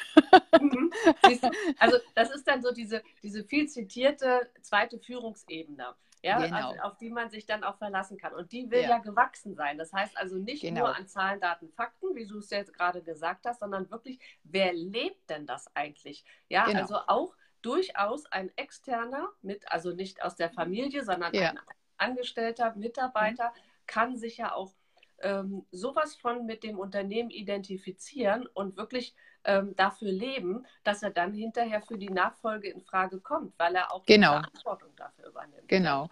[0.61, 0.92] Mhm.
[1.79, 5.94] Also das ist dann so diese, diese viel zitierte zweite Führungsebene.
[6.22, 6.68] Ja, genau.
[6.68, 8.33] also auf die man sich dann auch verlassen kann.
[8.33, 9.77] Und die will ja, ja gewachsen sein.
[9.77, 10.81] Das heißt also nicht genau.
[10.81, 14.72] nur an Zahlen, Daten, Fakten, wie du es jetzt gerade gesagt hast, sondern wirklich, wer
[14.72, 16.25] lebt denn das eigentlich?
[16.48, 16.81] Ja, genau.
[16.81, 21.51] also auch durchaus ein externer, mit, also nicht aus der Familie, sondern ja.
[21.51, 21.61] ein
[21.96, 23.87] Angestellter, Mitarbeiter, mhm.
[23.87, 24.72] kann sich ja auch
[25.22, 31.33] ähm, sowas von mit dem Unternehmen identifizieren und wirklich ähm, dafür leben, dass er dann
[31.33, 34.38] hinterher für die Nachfolge in Frage kommt, weil er auch genau.
[34.38, 35.68] die Verantwortung dafür übernimmt.
[35.68, 36.09] Genau.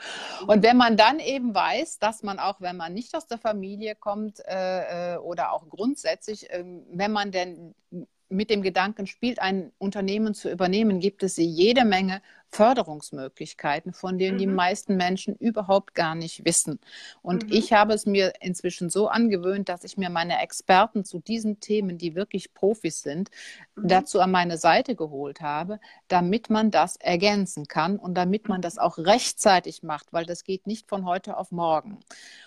[0.47, 3.95] Und wenn man dann eben weiß, dass man auch, wenn man nicht aus der Familie
[3.95, 7.75] kommt äh, äh oder auch grundsätzlich, äh, wenn man denn
[8.31, 14.35] mit dem Gedanken spielt, ein Unternehmen zu übernehmen, gibt es jede Menge Förderungsmöglichkeiten, von denen
[14.35, 14.39] mhm.
[14.39, 16.81] die meisten Menschen überhaupt gar nicht wissen.
[17.23, 17.53] Und mhm.
[17.53, 21.97] ich habe es mir inzwischen so angewöhnt, dass ich mir meine Experten zu diesen Themen,
[21.97, 23.31] die wirklich Profis sind,
[23.77, 23.89] mhm.
[23.89, 28.79] dazu an meine Seite geholt habe, damit man das ergänzen kann und damit man das
[28.79, 32.01] auch rechtzeitig macht, weil das geht nicht von heute auf morgen.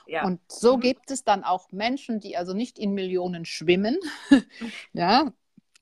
[0.05, 0.25] Ja.
[0.25, 0.81] Und so mhm.
[0.81, 3.97] gibt es dann auch Menschen, die also nicht in Millionen schwimmen,
[4.93, 5.31] ja,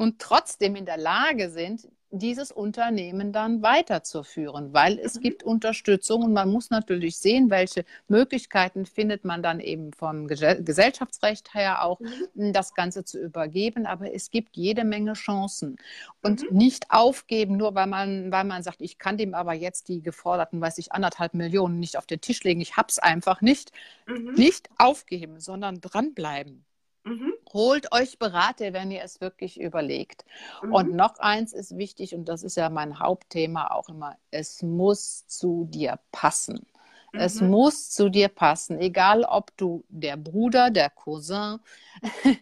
[0.02, 5.22] und trotzdem in der Lage sind, dieses Unternehmen dann weiterzuführen, weil es mhm.
[5.22, 11.54] gibt Unterstützung und man muss natürlich sehen, welche Möglichkeiten findet man dann eben vom Gesellschaftsrecht
[11.54, 12.52] her auch, mhm.
[12.52, 13.86] das Ganze zu übergeben.
[13.86, 15.78] Aber es gibt jede Menge Chancen
[16.24, 16.58] und mhm.
[16.58, 20.60] nicht aufgeben, nur weil man, weil man sagt, ich kann dem aber jetzt die geforderten,
[20.60, 22.60] weiß ich, anderthalb Millionen nicht auf den Tisch legen.
[22.60, 23.72] Ich hab's einfach nicht.
[24.08, 24.34] Mhm.
[24.34, 26.66] Nicht aufgeben, sondern dranbleiben.
[27.04, 27.34] Mhm.
[27.52, 30.24] Holt euch Berater, wenn ihr es wirklich überlegt.
[30.62, 30.74] Mhm.
[30.74, 35.26] Und noch eins ist wichtig, und das ist ja mein Hauptthema auch immer, es muss
[35.28, 36.66] zu dir passen.
[37.12, 37.20] Mhm.
[37.20, 41.60] Es muss zu dir passen, egal ob du der Bruder, der Cousin,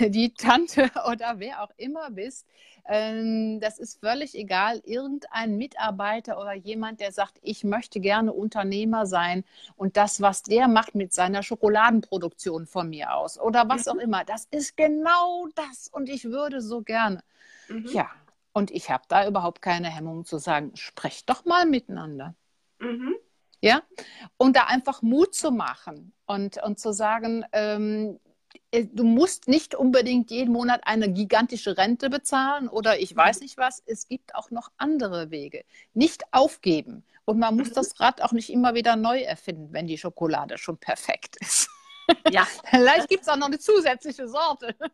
[0.00, 2.46] die Tante oder wer auch immer bist.
[2.84, 4.82] Ähm, das ist völlig egal.
[4.84, 9.44] Irgendein Mitarbeiter oder jemand, der sagt, ich möchte gerne Unternehmer sein
[9.76, 13.92] und das, was der macht mit seiner Schokoladenproduktion von mir aus oder was mhm.
[13.92, 17.22] auch immer, das ist genau das und ich würde so gerne.
[17.68, 17.86] Mhm.
[17.86, 18.10] Ja,
[18.52, 22.34] und ich habe da überhaupt keine Hemmung zu sagen, sprecht doch mal miteinander.
[22.78, 23.14] Mhm.
[23.62, 23.82] Ja,
[24.36, 28.18] und da einfach Mut zu machen und, und zu sagen, ähm,
[28.72, 33.56] äh, du musst nicht unbedingt jeden Monat eine gigantische Rente bezahlen oder ich weiß nicht
[33.58, 33.80] was.
[33.86, 35.64] Es gibt auch noch andere Wege.
[35.94, 37.04] Nicht aufgeben.
[37.24, 37.74] Und man muss mhm.
[37.74, 41.68] das Rad auch nicht immer wieder neu erfinden, wenn die Schokolade schon perfekt ist.
[42.30, 42.44] Ja.
[42.70, 44.74] Vielleicht gibt es auch noch eine zusätzliche Sorte.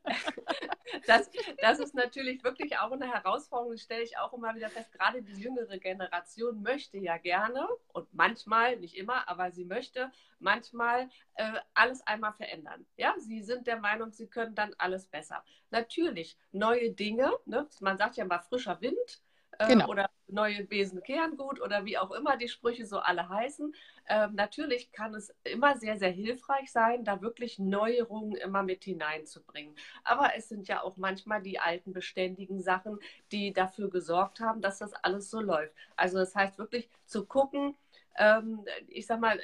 [1.07, 4.91] Das, das ist natürlich wirklich auch eine Herausforderung, das stelle ich auch immer wieder fest.
[4.91, 11.11] Gerade die jüngere Generation möchte ja gerne und manchmal, nicht immer, aber sie möchte manchmal
[11.35, 12.87] äh, alles einmal verändern.
[12.97, 15.45] Ja, sie sind der Meinung, sie können dann alles besser.
[15.71, 17.69] Natürlich, neue Dinge, ne?
[17.81, 19.21] man sagt ja mal frischer Wind,
[19.59, 19.89] äh, genau.
[19.89, 23.75] oder neue Wesen kehren gut oder wie auch immer die Sprüche so alle heißen.
[24.09, 29.75] Ähm, natürlich kann es immer sehr, sehr hilfreich sein, da wirklich Neuerungen immer mit hineinzubringen.
[30.05, 32.99] Aber es sind ja auch manchmal die alten beständigen Sachen,
[33.33, 35.75] die dafür gesorgt haben, dass das alles so läuft.
[35.97, 37.75] Also das heißt wirklich zu gucken,
[38.19, 39.41] ähm, ich sag mal,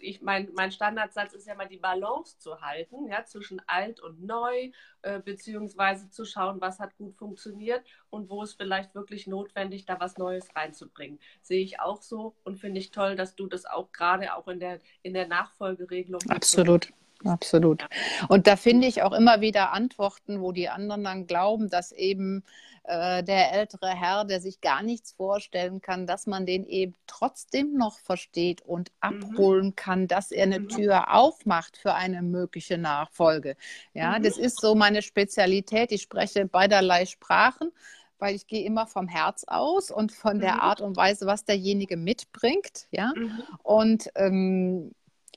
[0.00, 4.24] ich, mein, mein Standardsatz ist ja mal die Balance zu halten, ja, zwischen alt und
[4.24, 4.70] neu,
[5.02, 9.98] äh, beziehungsweise zu schauen, was hat gut funktioniert und wo ist vielleicht wirklich notwendig, da
[10.00, 11.18] was Neues reinzubringen.
[11.40, 14.60] Sehe ich auch so und finde ich toll, dass du das auch gerade auch in
[14.60, 16.20] der, in der Nachfolgeregelung.
[16.28, 16.92] Absolut.
[17.24, 17.86] Absolut.
[18.28, 22.42] Und da finde ich auch immer wieder Antworten, wo die anderen dann glauben, dass eben
[22.90, 27.74] äh, der ältere Herr, der sich gar nichts vorstellen kann, dass man den eben trotzdem
[27.74, 28.96] noch versteht und mhm.
[29.00, 29.76] abholen mhm.
[29.76, 30.68] kann, dass er eine mhm.
[30.68, 33.56] Tür aufmacht für eine mögliche Nachfolge.
[33.94, 34.24] Ja, mhm.
[34.24, 35.92] das ist so meine Spezialität.
[35.92, 37.70] Ich spreche beiderlei Sprachen
[38.22, 40.60] weil ich gehe immer vom Herz aus und von der mhm.
[40.60, 43.14] Art und Weise, was derjenige mitbringt, ja.
[43.16, 43.42] Mhm.
[43.62, 44.92] Und ähm,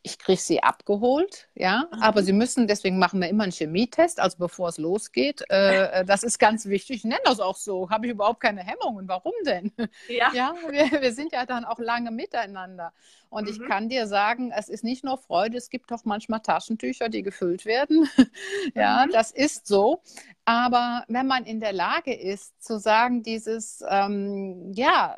[0.06, 2.02] ich kriege sie abgeholt, ja, mhm.
[2.02, 5.46] aber sie müssen, deswegen machen wir immer einen Chemietest, also bevor es losgeht.
[5.50, 6.98] Äh, äh, das ist ganz wichtig.
[6.98, 7.90] Ich nenne das auch so.
[7.90, 9.08] Habe ich überhaupt keine Hemmungen.
[9.08, 9.72] Warum denn?
[10.10, 12.92] Ja, ja wir, wir, sind ja dann auch lange miteinander.
[13.30, 13.50] Und mhm.
[13.50, 17.24] ich kann dir sagen, es ist nicht nur Freude, es gibt auch manchmal Taschentücher, die
[17.24, 18.10] gefüllt werden.
[18.76, 19.12] ja, mhm.
[19.12, 20.02] das ist so.
[20.44, 25.18] Aber wenn man in der Lage ist, zu sagen, dieses, ähm, ja,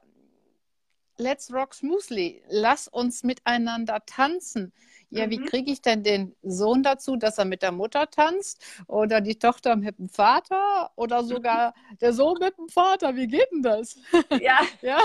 [1.17, 4.73] Let's Rock Smoothly, lass uns miteinander tanzen.
[5.15, 5.31] Ja, mhm.
[5.31, 9.39] wie kriege ich denn den Sohn dazu, dass er mit der Mutter tanzt oder die
[9.39, 13.15] Tochter mit dem Vater oder sogar der Sohn mit dem Vater?
[13.15, 13.97] Wie geht denn das?
[14.41, 14.59] Ja.
[14.81, 14.99] ja.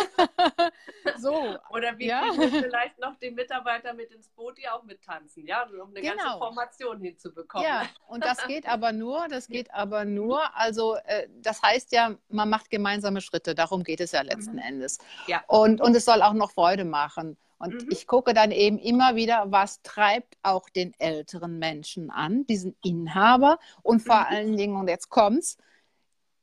[1.18, 1.56] so.
[1.70, 2.24] Oder wie ja.
[2.32, 6.16] vielleicht noch den Mitarbeiter mit ins Boot, die auch mittanzen, ja, um eine genau.
[6.16, 7.66] ganze Formation hinzubekommen.
[7.66, 12.16] Ja, und das geht aber nur, das geht aber nur, also äh, das heißt ja,
[12.28, 14.58] man macht gemeinsame Schritte, darum geht es ja letzten mhm.
[14.58, 14.98] Endes.
[15.28, 15.44] Ja.
[15.46, 17.36] Und, und es soll auch noch Freude machen.
[17.60, 17.88] Und mhm.
[17.90, 23.58] ich gucke dann eben immer wieder, was treibt auch den älteren Menschen an, diesen Inhaber.
[23.82, 24.26] Und vor mhm.
[24.28, 25.58] allen Dingen, und jetzt kommt's,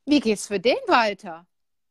[0.06, 1.44] wie geht's für den weiter?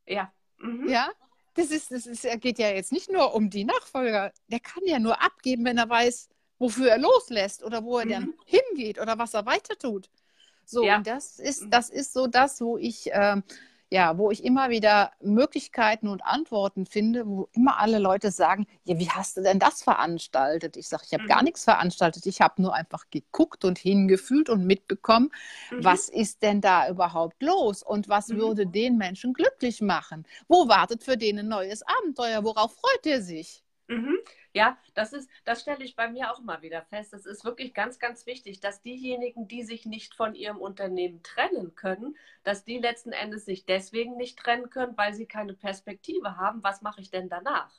[0.06, 0.32] Ja.
[0.60, 0.88] Mhm.
[0.88, 1.10] Ja.
[1.56, 4.32] Das ist, das ist, geht ja jetzt nicht nur um die Nachfolger.
[4.48, 8.28] Der kann ja nur abgeben, wenn er weiß, wofür er loslässt oder wo er dann
[8.28, 8.36] mhm.
[8.46, 10.10] hingeht oder was er weiter tut.
[10.64, 10.98] So, ja.
[10.98, 11.72] und das ist, mhm.
[11.72, 13.42] das ist so das, wo ich äh,
[13.90, 19.00] ja, wo ich immer wieder Möglichkeiten und Antworten finde, wo immer alle Leute sagen, ja,
[19.00, 20.76] wie hast du denn das veranstaltet?
[20.76, 21.28] Ich sage, ich habe mhm.
[21.28, 25.30] gar nichts veranstaltet, ich habe nur einfach geguckt und hingefühlt und mitbekommen,
[25.72, 25.84] mhm.
[25.84, 28.38] was ist denn da überhaupt los und was mhm.
[28.40, 30.26] würde den Menschen glücklich machen?
[30.48, 32.44] Wo wartet für den ein neues Abenteuer?
[32.44, 33.64] Worauf freut er sich?
[34.58, 37.14] Ja, das ist, das stelle ich bei mir auch mal wieder fest.
[37.14, 41.76] Es ist wirklich ganz, ganz wichtig, dass diejenigen, die sich nicht von ihrem Unternehmen trennen
[41.76, 46.64] können, dass die letzten Endes sich deswegen nicht trennen können, weil sie keine Perspektive haben.
[46.64, 47.72] Was mache ich denn danach?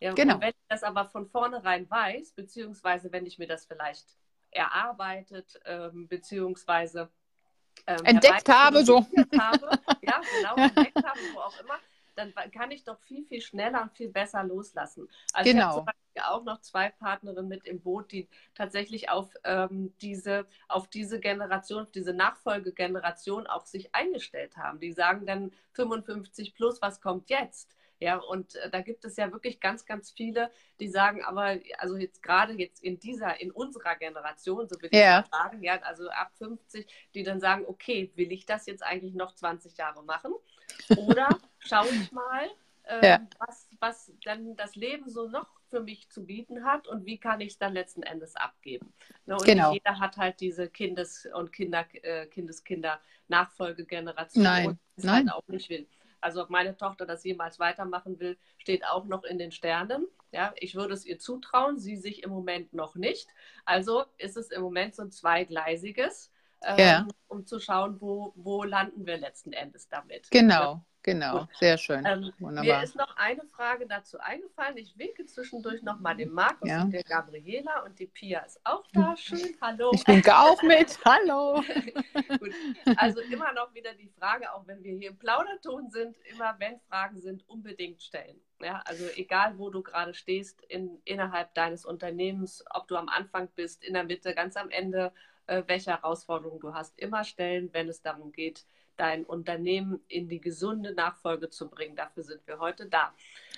[0.00, 0.34] Ja, genau.
[0.34, 4.08] Und wenn ich das aber von vornherein weiß, beziehungsweise wenn ich mir das vielleicht
[4.50, 7.10] erarbeitet, ähm, beziehungsweise
[7.86, 9.06] ähm, entdeckt habe, so.
[9.38, 9.70] Habe,
[10.02, 11.78] ja, genau, entdeckt habe, wo auch immer,
[12.18, 15.08] dann kann ich doch viel, viel schneller und viel besser loslassen.
[15.32, 15.60] Also genau.
[15.60, 19.94] ich habe zum Beispiel auch noch zwei Partnerinnen mit im Boot, die tatsächlich auf ähm,
[20.02, 24.80] diese, auf diese Generation, auf diese Nachfolgegeneration auch sich eingestellt haben.
[24.80, 27.78] Die sagen dann 55 plus, was kommt jetzt?
[28.00, 31.96] Ja, und äh, da gibt es ja wirklich ganz, ganz viele, die sagen, aber also
[31.96, 35.20] jetzt gerade jetzt in dieser, in unserer Generation, so würde yeah.
[35.20, 39.14] ich sagen, ja, also ab 50, die dann sagen, okay, will ich das jetzt eigentlich
[39.14, 40.32] noch 20 Jahre machen?
[40.96, 41.28] Oder
[41.58, 42.48] schaue ich mal,
[42.84, 43.20] äh, ja.
[43.38, 47.40] was, was dann das Leben so noch für mich zu bieten hat und wie kann
[47.40, 48.92] ich es dann letzten Endes abgeben.
[49.26, 49.34] Ne?
[49.34, 49.72] Und genau.
[49.72, 54.78] jeder hat halt diese Kindes- und Kinder, äh, Kindeskinder-Nachfolgegeneration, Nein.
[54.96, 55.86] es halt auch nicht will.
[56.20, 60.06] Also ob meine Tochter das jemals weitermachen will, steht auch noch in den Sternen.
[60.32, 63.28] Ja, ich würde es ihr zutrauen, sie sich im Moment noch nicht.
[63.64, 67.08] Also ist es im Moment so ein zweigleisiges, ähm, ja.
[67.28, 70.30] um zu schauen, wo, wo landen wir letzten Endes damit.
[70.30, 71.48] Genau, genau, Gut.
[71.58, 72.04] sehr schön.
[72.04, 74.76] Ähm, mir ist noch eine Frage dazu eingefallen.
[74.76, 76.82] Ich winke zwischendurch nochmal den Markus ja.
[76.82, 79.16] und der Gabriela und die Pia ist auch da.
[79.16, 79.92] Schön, hallo.
[79.94, 81.62] Ich winke auch mit, hallo.
[82.38, 82.52] Gut.
[82.96, 86.80] Also immer noch wieder die Frage, auch wenn wir hier im Plauderton sind, immer wenn
[86.88, 88.40] Fragen sind, unbedingt stellen.
[88.60, 93.48] Ja, also egal, wo du gerade stehst in, innerhalb deines Unternehmens, ob du am Anfang
[93.54, 95.12] bist, in der Mitte, ganz am Ende,
[95.48, 98.64] äh, welche Herausforderungen du hast, immer stellen, wenn es darum geht,
[98.96, 101.96] dein Unternehmen in die gesunde Nachfolge zu bringen.
[101.96, 103.12] Dafür sind wir heute da.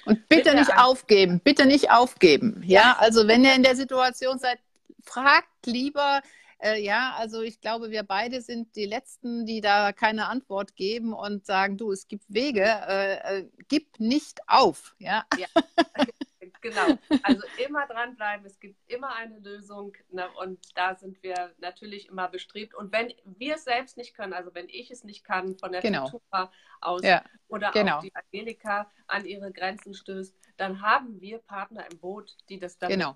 [0.04, 2.62] Und bitte nicht aufgeben, bitte nicht aufgeben.
[2.64, 2.80] Ja?
[2.80, 4.58] ja, also wenn ihr in der Situation seid,
[5.02, 6.20] fragt lieber,
[6.62, 11.12] äh, ja, also ich glaube, wir beide sind die Letzten, die da keine Antwort geben
[11.12, 14.94] und sagen, du, es gibt Wege, äh, äh, gib nicht auf.
[14.98, 15.24] Ja.
[15.38, 15.48] ja.
[16.60, 16.98] genau.
[17.22, 18.46] Also immer dranbleiben.
[18.46, 19.92] Es gibt immer eine Lösung.
[20.10, 20.28] Ne?
[20.40, 22.74] Und da sind wir natürlich immer bestrebt.
[22.74, 25.80] Und wenn wir es selbst nicht können, also wenn ich es nicht kann, von der
[25.80, 26.08] genau.
[26.08, 27.22] Futura aus ja.
[27.48, 27.98] oder genau.
[27.98, 32.78] auch die Angelika an ihre Grenzen stößt, dann haben wir Partner im Boot, die das
[32.78, 33.14] dann genau.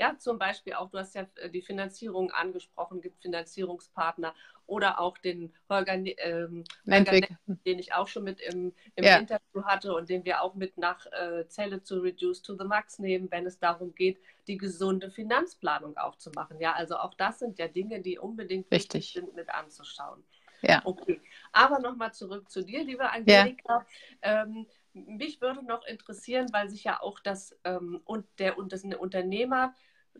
[0.00, 4.34] Ja, zum Beispiel auch, du hast ja äh, die Finanzierung angesprochen, gibt Finanzierungspartner
[4.64, 7.28] oder auch den Holger, ähm, Holger
[7.66, 9.18] den ich auch schon mit im, im ja.
[9.18, 12.98] Interview hatte und den wir auch mit nach äh, Zelle zu Reduce to the Max
[12.98, 16.58] nehmen, wenn es darum geht, die gesunde Finanzplanung auch zu machen.
[16.60, 18.94] Ja, also auch das sind ja Dinge, die unbedingt Richtig.
[18.94, 20.24] wichtig sind mit anzuschauen.
[20.62, 20.80] Ja.
[20.82, 21.20] Okay.
[21.52, 23.84] Aber nochmal zurück zu dir, liebe Angelika.
[24.24, 24.44] Ja.
[24.44, 28.82] Ähm, mich würde noch interessieren, weil sich ja auch das ähm, und der und das
[28.84, 29.74] Unternehmer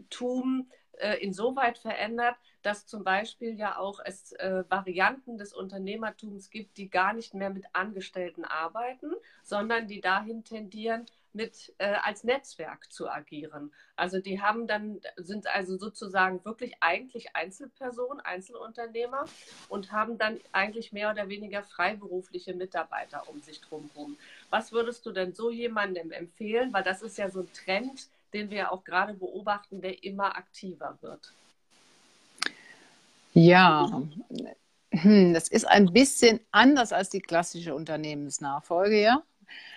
[0.09, 0.69] Tum
[1.01, 6.91] äh, insoweit verändert, dass zum Beispiel ja auch es äh, Varianten des Unternehmertums gibt, die
[6.91, 13.09] gar nicht mehr mit Angestellten arbeiten, sondern die dahin tendieren, mit äh, als Netzwerk zu
[13.09, 13.73] agieren.
[13.97, 19.27] Also die haben dann, sind also sozusagen wirklich eigentlich Einzelpersonen, Einzelunternehmer
[19.69, 24.17] und haben dann eigentlich mehr oder weniger freiberufliche Mitarbeiter um sich drumherum.
[24.51, 26.73] Was würdest du denn so jemandem empfehlen?
[26.73, 30.99] Weil das ist ja so ein Trend, den wir auch gerade beobachten, der immer aktiver
[31.01, 31.33] wird?
[33.33, 34.03] Ja,
[34.93, 39.23] hm, das ist ein bisschen anders als die klassische Unternehmensnachfolge, ja.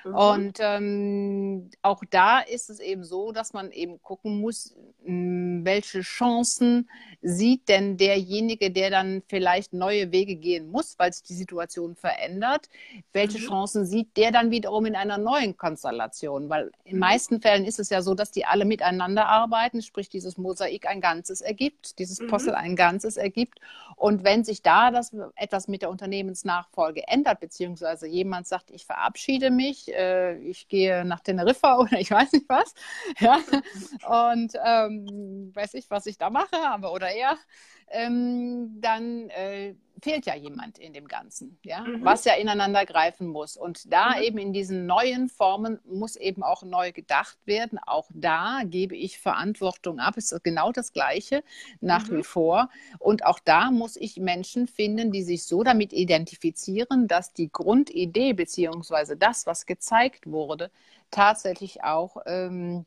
[0.05, 0.15] Mhm.
[0.15, 6.01] Und ähm, auch da ist es eben so, dass man eben gucken muss, hm, welche
[6.01, 6.89] Chancen
[7.21, 12.69] sieht denn derjenige, der dann vielleicht neue Wege gehen muss, weil sich die Situation verändert,
[13.11, 13.43] welche mhm.
[13.43, 16.49] Chancen sieht der dann wiederum in einer neuen Konstellation?
[16.49, 16.99] Weil in mhm.
[16.99, 21.01] meisten Fällen ist es ja so, dass die alle miteinander arbeiten, sprich dieses Mosaik ein
[21.01, 22.27] Ganzes ergibt, dieses mhm.
[22.27, 23.59] Puzzle ein Ganzes ergibt.
[23.95, 29.51] Und wenn sich da das etwas mit der Unternehmensnachfolge ändert, beziehungsweise jemand sagt, ich verabschiede
[29.51, 32.73] mich, äh, ich gehe nach Teneriffa oder ich weiß nicht was.
[33.19, 33.38] Ja?
[34.32, 37.38] Und ähm, weiß ich, was ich da mache, aber oder er,
[37.89, 42.03] ähm, dann äh, fehlt ja jemand in dem Ganzen, ja, mhm.
[42.03, 43.55] was ja ineinander greifen muss.
[43.55, 44.23] Und da mhm.
[44.23, 47.79] eben in diesen neuen Formen muss eben auch neu gedacht werden.
[47.79, 50.15] Auch da gebe ich Verantwortung ab.
[50.17, 51.43] Es ist genau das Gleiche
[51.79, 52.17] nach mhm.
[52.17, 52.69] wie vor.
[52.99, 58.33] Und auch da muss ich Menschen finden, die sich so damit identifizieren, dass die Grundidee
[58.33, 60.69] beziehungsweise das, was gezeigt wurde,
[61.11, 62.85] tatsächlich auch ähm,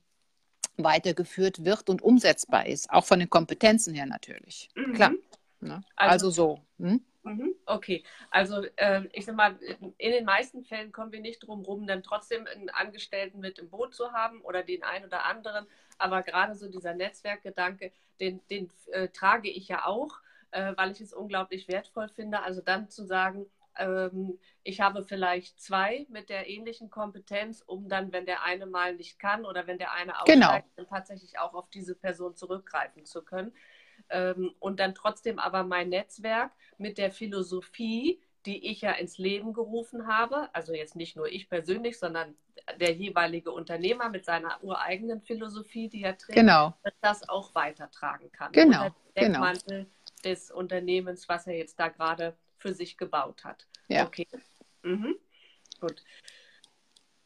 [0.77, 4.69] weitergeführt wird und umsetzbar ist, auch von den Kompetenzen her natürlich.
[4.75, 4.93] Mhm.
[4.93, 5.13] Klar.
[5.61, 5.83] Ne?
[5.97, 6.61] Also, also, so.
[6.79, 7.05] Hm?
[7.23, 7.55] Mhm.
[7.67, 9.59] Okay, also äh, ich sag mal,
[9.99, 13.69] in den meisten Fällen kommen wir nicht drum rum, dann trotzdem einen Angestellten mit im
[13.69, 15.67] Boot zu haben oder den einen oder anderen.
[15.99, 17.91] Aber gerade so dieser Netzwerkgedanke,
[18.21, 20.21] den, den äh, trage ich ja auch,
[20.53, 22.43] äh, weil ich es unglaublich wertvoll finde.
[22.43, 28.13] Also dann zu sagen, ähm, ich habe vielleicht zwei mit der ähnlichen Kompetenz, um dann,
[28.13, 30.65] wenn der eine mal nicht kann oder wenn der eine aussteigt, genau.
[30.77, 33.53] dann tatsächlich auch auf diese Person zurückgreifen zu können.
[34.09, 39.53] Ähm, und dann trotzdem aber mein Netzwerk mit der Philosophie, die ich ja ins Leben
[39.53, 42.37] gerufen habe, also jetzt nicht nur ich persönlich, sondern
[42.81, 46.75] der jeweilige Unternehmer mit seiner ureigenen Philosophie, die er trägt, genau.
[47.01, 48.53] das auch weitertragen kann.
[48.53, 48.85] Genau.
[48.85, 49.45] Unter der genau.
[49.45, 49.91] Deckmantel genau.
[50.25, 53.67] des Unternehmens, was er jetzt da gerade für sich gebaut hat.
[53.89, 54.07] Ja.
[54.07, 54.27] Okay.
[54.83, 55.17] Mhm.
[55.81, 56.03] Gut.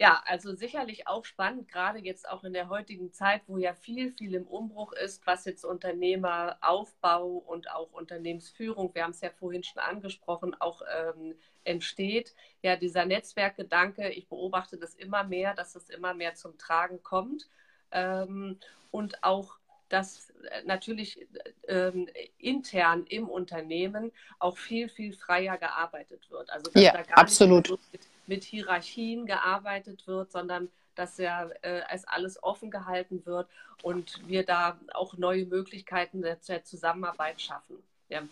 [0.01, 4.11] Ja, also sicherlich auch spannend, gerade jetzt auch in der heutigen Zeit, wo ja viel,
[4.11, 9.63] viel im Umbruch ist, was jetzt Unternehmeraufbau und auch Unternehmensführung, wir haben es ja vorhin
[9.63, 11.35] schon angesprochen, auch ähm,
[11.65, 12.35] entsteht.
[12.63, 17.51] Ja, dieser Netzwerkgedanke, ich beobachte das immer mehr, dass es immer mehr zum Tragen kommt.
[17.93, 18.59] Ähm,
[18.91, 19.59] und auch
[19.91, 21.27] dass äh, natürlich
[21.69, 26.49] ähm, intern im Unternehmen auch viel, viel freier gearbeitet wird.
[26.49, 27.69] Also dass ja, da gar absolut.
[27.93, 33.49] nicht mit, Hierarchien gearbeitet wird, sondern dass ja äh, es alles offen gehalten wird
[33.83, 37.77] und wir da auch neue Möglichkeiten der, der Zusammenarbeit schaffen.
[38.09, 38.23] Ja.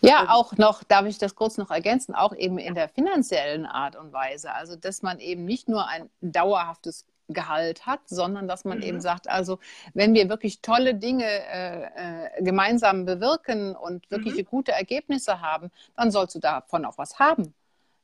[0.00, 3.94] ja, auch noch, darf ich das kurz noch ergänzen, auch eben in der finanziellen Art
[3.94, 4.52] und Weise.
[4.52, 8.84] Also, dass man eben nicht nur ein dauerhaftes Gehalt hat, sondern dass man mhm.
[8.84, 9.58] eben sagt, also
[9.94, 14.44] wenn wir wirklich tolle Dinge äh, äh, gemeinsam bewirken und wirklich mhm.
[14.46, 17.54] gute Ergebnisse haben, dann sollst du davon auch was haben.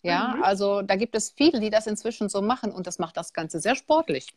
[0.04, 0.42] Ja, mhm.
[0.44, 3.58] also da gibt es viele, die das inzwischen so machen und das macht das Ganze
[3.58, 4.34] sehr sportlich.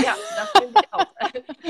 [0.00, 1.06] Ja, das finde ich auch.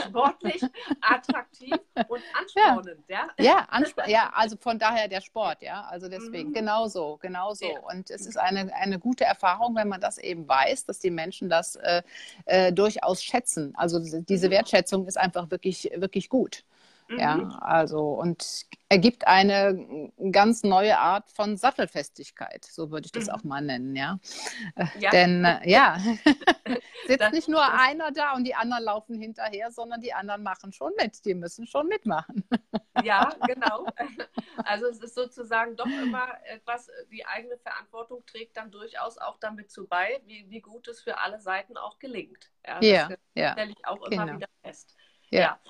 [0.09, 0.63] Sportlich,
[1.01, 1.75] attraktiv
[2.09, 3.29] und anspornend, ja.
[3.39, 5.87] Ja, ja, ansp ja, also von daher der Sport, ja.
[5.91, 6.55] Also deswegen, mhm.
[6.55, 7.67] genau so, genau so.
[7.67, 7.81] Ja.
[7.81, 11.49] Und es ist eine, eine gute Erfahrung, wenn man das eben weiß, dass die Menschen
[11.49, 12.03] das äh,
[12.45, 13.73] äh, durchaus schätzen.
[13.77, 14.53] Also diese mhm.
[14.53, 16.65] Wertschätzung ist einfach wirklich, wirklich gut.
[17.09, 17.19] Mhm.
[17.19, 23.31] Ja, also und ergibt eine ganz neue Art von Sattelfestigkeit, so würde ich das mhm.
[23.31, 24.19] auch mal nennen, ja.
[24.99, 25.11] ja.
[25.11, 25.99] Denn äh, ja,
[27.07, 30.43] sitzt das, nicht nur das, einer da und die anderen laufen hinterher, sondern die anderen
[30.43, 32.45] machen schon mit, die müssen schon mitmachen.
[33.03, 33.87] ja, genau.
[34.67, 39.71] Also es ist sozusagen doch immer etwas, die eigene Verantwortung trägt dann durchaus auch damit
[39.71, 42.51] zu bei, wie, wie gut es für alle Seiten auch gelingt.
[42.65, 43.53] Ja, das ja, ja.
[43.53, 44.39] stelle ich auch immer genau.
[44.39, 44.95] wieder fest.
[45.31, 45.41] ja.
[45.41, 45.61] ja.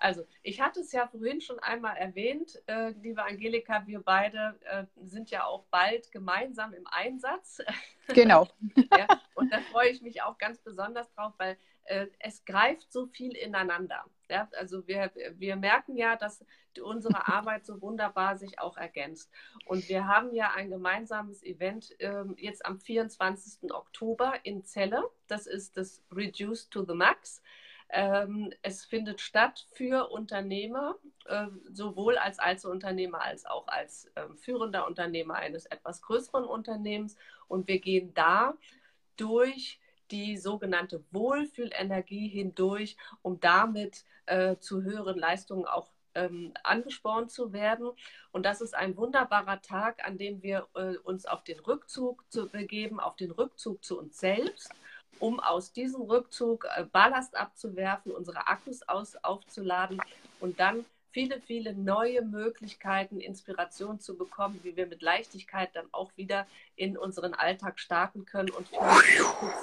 [0.00, 4.84] Also, ich hatte es ja vorhin schon einmal erwähnt, äh, liebe Angelika, wir beide äh,
[5.04, 7.62] sind ja auch bald gemeinsam im Einsatz.
[8.12, 8.48] Genau.
[8.74, 13.06] ja, und da freue ich mich auch ganz besonders drauf, weil äh, es greift so
[13.06, 14.04] viel ineinander.
[14.28, 16.44] Ja, also wir, wir merken ja, dass
[16.82, 19.30] unsere Arbeit so wunderbar sich auch ergänzt.
[19.66, 23.72] Und wir haben ja ein gemeinsames Event ähm, jetzt am 24.
[23.72, 25.08] Oktober in Celle.
[25.28, 27.42] Das ist das Reduce to the Max.
[27.92, 34.86] Ähm, es findet statt für Unternehmer, äh, sowohl als Einzelunternehmer als auch als äh, führender
[34.86, 37.16] Unternehmer eines etwas größeren Unternehmens.
[37.48, 38.54] Und wir gehen da
[39.16, 39.80] durch
[40.10, 47.90] die sogenannte Wohlfühlenergie hindurch, um damit äh, zu höheren Leistungen auch ähm, angespornt zu werden.
[48.32, 52.48] Und das ist ein wunderbarer Tag, an dem wir äh, uns auf den Rückzug zu
[52.48, 54.72] begeben, auf den Rückzug zu uns selbst
[55.20, 60.00] um aus diesem Rückzug äh, Ballast abzuwerfen, unsere Akkus aus, aufzuladen
[60.40, 66.10] und dann viele, viele neue Möglichkeiten, Inspiration zu bekommen, wie wir mit Leichtigkeit dann auch
[66.16, 66.46] wieder
[66.76, 68.68] in unseren Alltag starten können und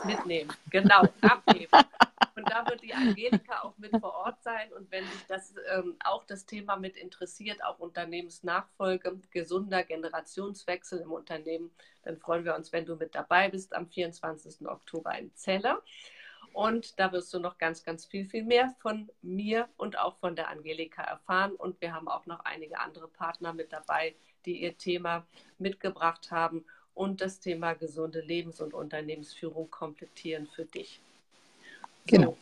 [0.06, 0.52] mitnehmen.
[0.70, 1.72] Genau, abgeben.
[2.38, 4.72] Und da wird die Angelika auch mit vor Ort sein.
[4.72, 11.12] Und wenn dich das ähm, auch das Thema mit interessiert, auch Unternehmensnachfolge, gesunder Generationswechsel im
[11.12, 11.72] Unternehmen,
[12.04, 14.68] dann freuen wir uns, wenn du mit dabei bist am 24.
[14.68, 15.82] Oktober in Celle.
[16.54, 20.36] Und da wirst du noch ganz, ganz viel, viel mehr von mir und auch von
[20.36, 21.54] der Angelika erfahren.
[21.54, 24.16] Und wir haben auch noch einige andere Partner mit dabei,
[24.46, 25.26] die ihr Thema
[25.58, 31.02] mitgebracht haben und das Thema gesunde Lebens- und Unternehmensführung komplettieren für dich.
[32.08, 32.38] Genau.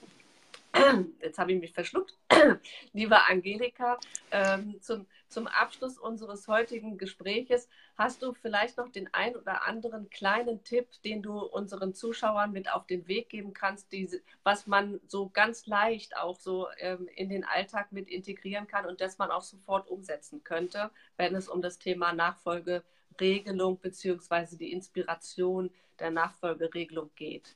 [1.22, 2.18] Jetzt habe ich mich verschluckt.
[2.93, 3.97] Liebe Angelika,
[4.32, 10.09] ähm, zum, zum Abschluss unseres heutigen Gespräches hast du vielleicht noch den ein oder anderen
[10.09, 14.09] kleinen Tipp, den du unseren Zuschauern mit auf den Weg geben kannst, die,
[14.43, 19.01] was man so ganz leicht auch so ähm, in den Alltag mit integrieren kann und
[19.01, 24.57] das man auch sofort umsetzen könnte, wenn es um das Thema Nachfolgeregelung bzw.
[24.57, 27.55] die Inspiration der Nachfolgeregelung geht?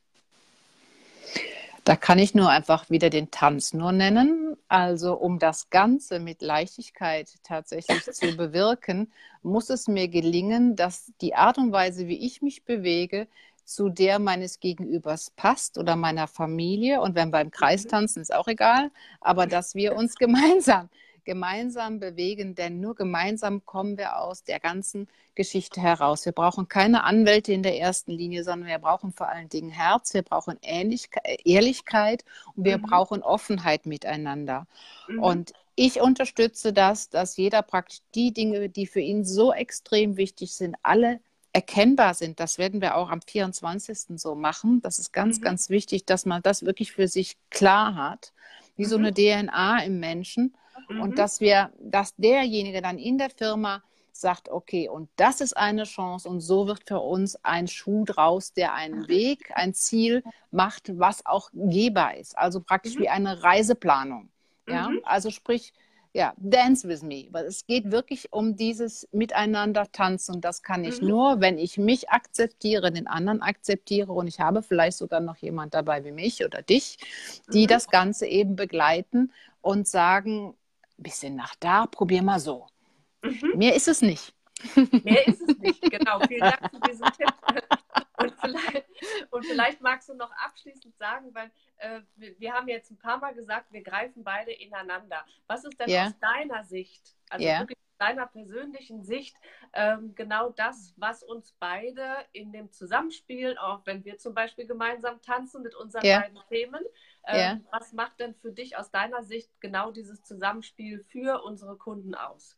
[1.90, 4.56] Da kann ich nur einfach wieder den Tanz nur nennen.
[4.68, 9.12] Also um das Ganze mit Leichtigkeit tatsächlich zu bewirken,
[9.42, 13.28] muss es mir gelingen, dass die Art und Weise, wie ich mich bewege,
[13.66, 17.02] zu der meines Gegenübers passt oder meiner Familie.
[17.02, 17.88] Und wenn beim mhm.
[17.88, 20.90] tanzen, ist auch egal, aber dass wir uns gemeinsam
[21.24, 26.26] gemeinsam bewegen, denn nur gemeinsam kommen wir aus der ganzen Geschichte heraus.
[26.26, 30.14] Wir brauchen keine Anwälte in der ersten Linie, sondern wir brauchen vor allen Dingen Herz,
[30.14, 32.84] wir brauchen Ehrlichkeit und wir mhm.
[32.84, 34.68] brauchen Offenheit miteinander.
[35.08, 35.20] Mhm.
[35.20, 40.54] Und ich unterstütze das, dass jeder praktisch die Dinge, die für ihn so extrem wichtig
[40.54, 41.22] sind, alle
[41.54, 42.40] erkennbar sind.
[42.40, 44.20] Das werden wir auch am 24.
[44.20, 44.82] so machen.
[44.82, 45.44] Das ist ganz, mhm.
[45.44, 48.34] ganz wichtig, dass man das wirklich für sich klar hat,
[48.76, 49.06] wie so mhm.
[49.06, 50.54] eine DNA im Menschen.
[50.88, 51.02] Mhm.
[51.02, 55.84] Und dass wir, dass derjenige dann in der Firma sagt, okay, und das ist eine
[55.84, 61.00] Chance und so wird für uns ein Schuh draus, der einen Weg, ein Ziel macht,
[61.00, 62.38] was auch gehbar ist.
[62.38, 63.02] Also praktisch mhm.
[63.02, 64.30] wie eine Reiseplanung.
[64.68, 65.00] Ja, mhm.
[65.04, 65.74] also sprich,
[66.14, 67.28] ja, dance with me.
[67.32, 70.36] Weil es geht wirklich um dieses Miteinander tanzen.
[70.36, 71.08] Und das kann ich mhm.
[71.08, 75.74] nur, wenn ich mich akzeptiere, den anderen akzeptiere und ich habe vielleicht sogar noch jemand
[75.74, 76.98] dabei wie mich oder dich,
[77.54, 77.68] die mhm.
[77.68, 80.56] das Ganze eben begleiten und sagen,
[81.04, 82.68] bisschen nach da, probier mal so.
[83.24, 83.54] Mhm.
[83.56, 84.34] Mehr ist es nicht.
[85.04, 86.20] Mehr ist es nicht, genau.
[86.28, 87.34] Vielen Dank für diesen Tipp.
[88.18, 88.86] Und vielleicht,
[89.32, 93.34] und vielleicht magst du noch abschließend sagen, weil äh, wir, haben jetzt ein paar Mal
[93.34, 95.26] gesagt, wir greifen beide ineinander.
[95.48, 96.08] Was ist denn yeah.
[96.08, 97.60] aus deiner Sicht, also yeah.
[97.62, 99.36] wirklich deiner persönlichen Sicht
[99.74, 105.22] ähm, genau das, was uns beide in dem Zusammenspiel, auch wenn wir zum Beispiel gemeinsam
[105.22, 106.22] tanzen mit unseren ja.
[106.22, 106.84] beiden Themen,
[107.30, 107.60] ähm, ja.
[107.72, 112.58] was macht denn für dich aus deiner Sicht genau dieses Zusammenspiel für unsere Kunden aus?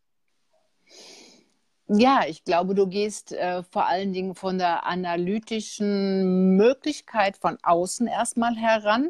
[1.88, 8.07] Ja, ich glaube, du gehst äh, vor allen Dingen von der analytischen Möglichkeit von außen
[8.07, 9.09] erstmal heran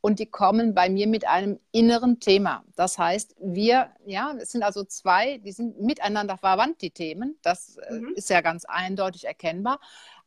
[0.00, 2.64] und die kommen bei mir mit einem inneren Thema.
[2.74, 7.38] Das heißt, wir, ja, es sind also zwei, die sind miteinander verwandt, die Themen.
[7.42, 8.14] Das äh, mhm.
[8.16, 9.78] ist ja ganz eindeutig erkennbar.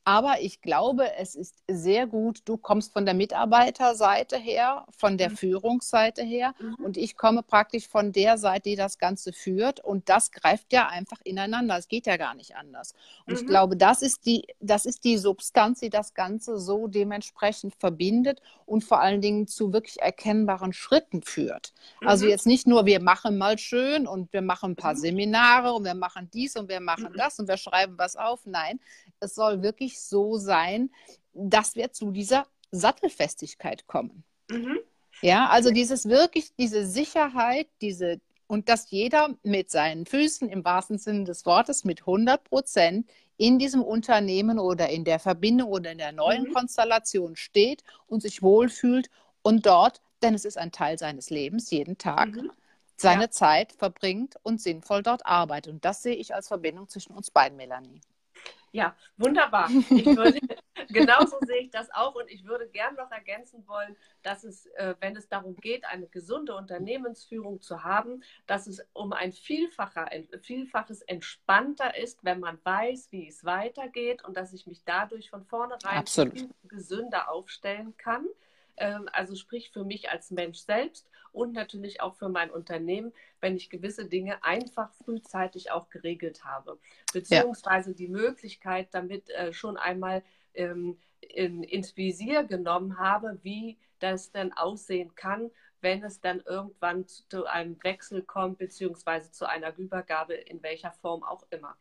[0.05, 5.31] Aber ich glaube, es ist sehr gut, du kommst von der Mitarbeiterseite her, von der
[5.31, 5.37] mhm.
[5.37, 6.75] Führungsseite her mhm.
[6.85, 10.87] und ich komme praktisch von der Seite, die das Ganze führt und das greift ja
[10.87, 11.77] einfach ineinander.
[11.77, 12.93] Es geht ja gar nicht anders.
[13.25, 13.39] Und mhm.
[13.39, 18.41] ich glaube, das ist, die, das ist die Substanz, die das Ganze so dementsprechend verbindet
[18.67, 21.73] und vor allen Dingen zu wirklich erkennbaren schritten führt.
[22.01, 22.15] Also mhm.
[22.15, 24.99] Also jetzt nicht nur, wir machen mal schön und wir machen ein paar mhm.
[24.99, 27.17] Seminare und wir machen dies und wir machen mhm.
[27.17, 28.45] das und wir schreiben was auf.
[28.45, 28.79] Nein,
[29.25, 30.89] es soll wirklich so sein,
[31.33, 34.23] dass wir zu dieser Sattelfestigkeit kommen.
[34.49, 34.79] Mhm.
[35.21, 40.97] Ja, also dieses wirklich, diese Sicherheit, diese, und dass jeder mit seinen Füßen im wahrsten
[40.97, 45.97] Sinne des Wortes mit 100 Prozent in diesem Unternehmen oder in der Verbindung oder in
[45.97, 46.53] der neuen mhm.
[46.53, 49.09] Konstellation steht und sich wohlfühlt
[49.41, 52.51] und dort, denn es ist ein Teil seines Lebens, jeden Tag, mhm.
[52.97, 53.31] seine ja.
[53.31, 55.73] Zeit verbringt und sinnvoll dort arbeitet.
[55.73, 58.01] Und das sehe ich als Verbindung zwischen uns beiden, Melanie.
[58.75, 59.69] Ja, wunderbar.
[59.69, 60.37] Würde,
[60.89, 64.95] genauso sehe ich das auch und ich würde gern noch ergänzen wollen, dass es, äh,
[64.99, 70.27] wenn es darum geht, eine gesunde Unternehmensführung zu haben, dass es um ein Vielfacher, ein
[70.41, 75.45] Vielfaches entspannter ist, wenn man weiß, wie es weitergeht und dass ich mich dadurch von
[75.45, 76.03] vornherein
[76.67, 78.27] gesünder aufstellen kann.
[78.75, 83.55] Ähm, also sprich für mich als Mensch selbst und natürlich auch für mein Unternehmen, wenn
[83.55, 86.79] ich gewisse Dinge einfach frühzeitig auch geregelt habe.
[87.13, 87.97] Beziehungsweise ja.
[87.97, 90.23] die Möglichkeit damit äh, schon einmal
[90.53, 97.07] ähm, in, ins Visier genommen habe, wie das denn aussehen kann, wenn es dann irgendwann
[97.07, 101.75] zu einem Wechsel kommt, beziehungsweise zu einer Übergabe, in welcher Form auch immer.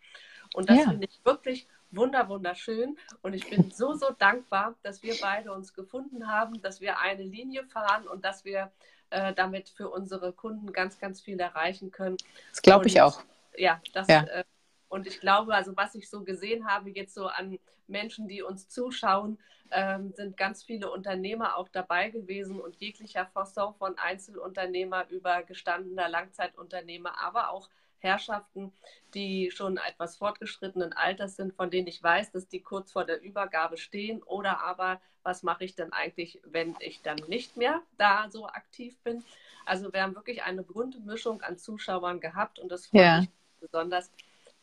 [0.52, 0.90] Und das ja.
[0.90, 2.98] finde ich wirklich wunder, wunderschön.
[3.22, 7.22] Und ich bin so, so dankbar, dass wir beide uns gefunden haben, dass wir eine
[7.22, 8.72] Linie fahren und dass wir
[9.14, 12.16] äh, damit für unsere Kunden ganz, ganz viel erreichen können.
[12.50, 13.22] Das glaube ich auch.
[13.56, 14.08] Ja, das.
[14.08, 14.24] Ja.
[14.24, 14.44] Äh,
[14.88, 18.68] und ich glaube, also was ich so gesehen habe, jetzt so an Menschen, die uns
[18.68, 19.38] zuschauen,
[19.70, 26.08] ähm, sind ganz viele Unternehmer auch dabei gewesen und jeglicher Fasson von Einzelunternehmer über gestandener
[26.08, 27.68] Langzeitunternehmer, aber auch
[28.04, 28.72] Herrschaften,
[29.14, 33.22] die schon etwas fortgeschrittenen Alters sind, von denen ich weiß, dass die kurz vor der
[33.22, 38.28] Übergabe stehen oder aber, was mache ich denn eigentlich, wenn ich dann nicht mehr da
[38.30, 39.24] so aktiv bin.
[39.64, 43.20] Also wir haben wirklich eine bunte Mischung an Zuschauern gehabt und das freut ja.
[43.20, 43.30] mich
[43.60, 44.10] besonders.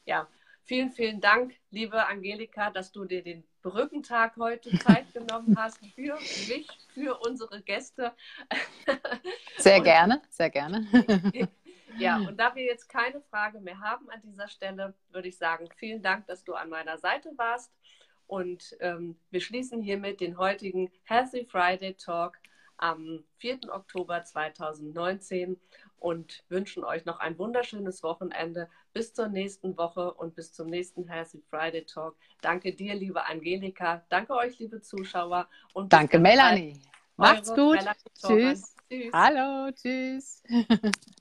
[0.06, 0.28] Ja,
[0.64, 6.16] vielen, vielen Dank, liebe Angelika, dass du dir den Brückentag heute Zeit genommen hast für
[6.48, 8.14] mich, für unsere Gäste.
[9.58, 10.86] Sehr und gerne, sehr gerne.
[11.98, 15.68] Ja, und da wir jetzt keine Frage mehr haben an dieser Stelle, würde ich sagen,
[15.78, 17.72] vielen Dank, dass du an meiner Seite warst.
[18.28, 22.38] Und ähm, wir schließen hiermit den heutigen Healthy Friday Talk
[22.78, 23.60] am 4.
[23.70, 25.60] Oktober 2019
[26.00, 28.70] und wünschen euch noch ein wunderschönes Wochenende.
[28.94, 32.16] Bis zur nächsten Woche und bis zum nächsten Healthy Friday Talk.
[32.42, 34.04] Danke dir, liebe Angelika.
[34.10, 35.48] Danke euch, liebe Zuschauer.
[35.74, 36.80] Und Danke, Melanie.
[37.18, 37.80] Macht's gut.
[38.26, 38.76] Tschüss.
[38.90, 39.14] tschüss.
[39.14, 40.42] Hallo, tschüss.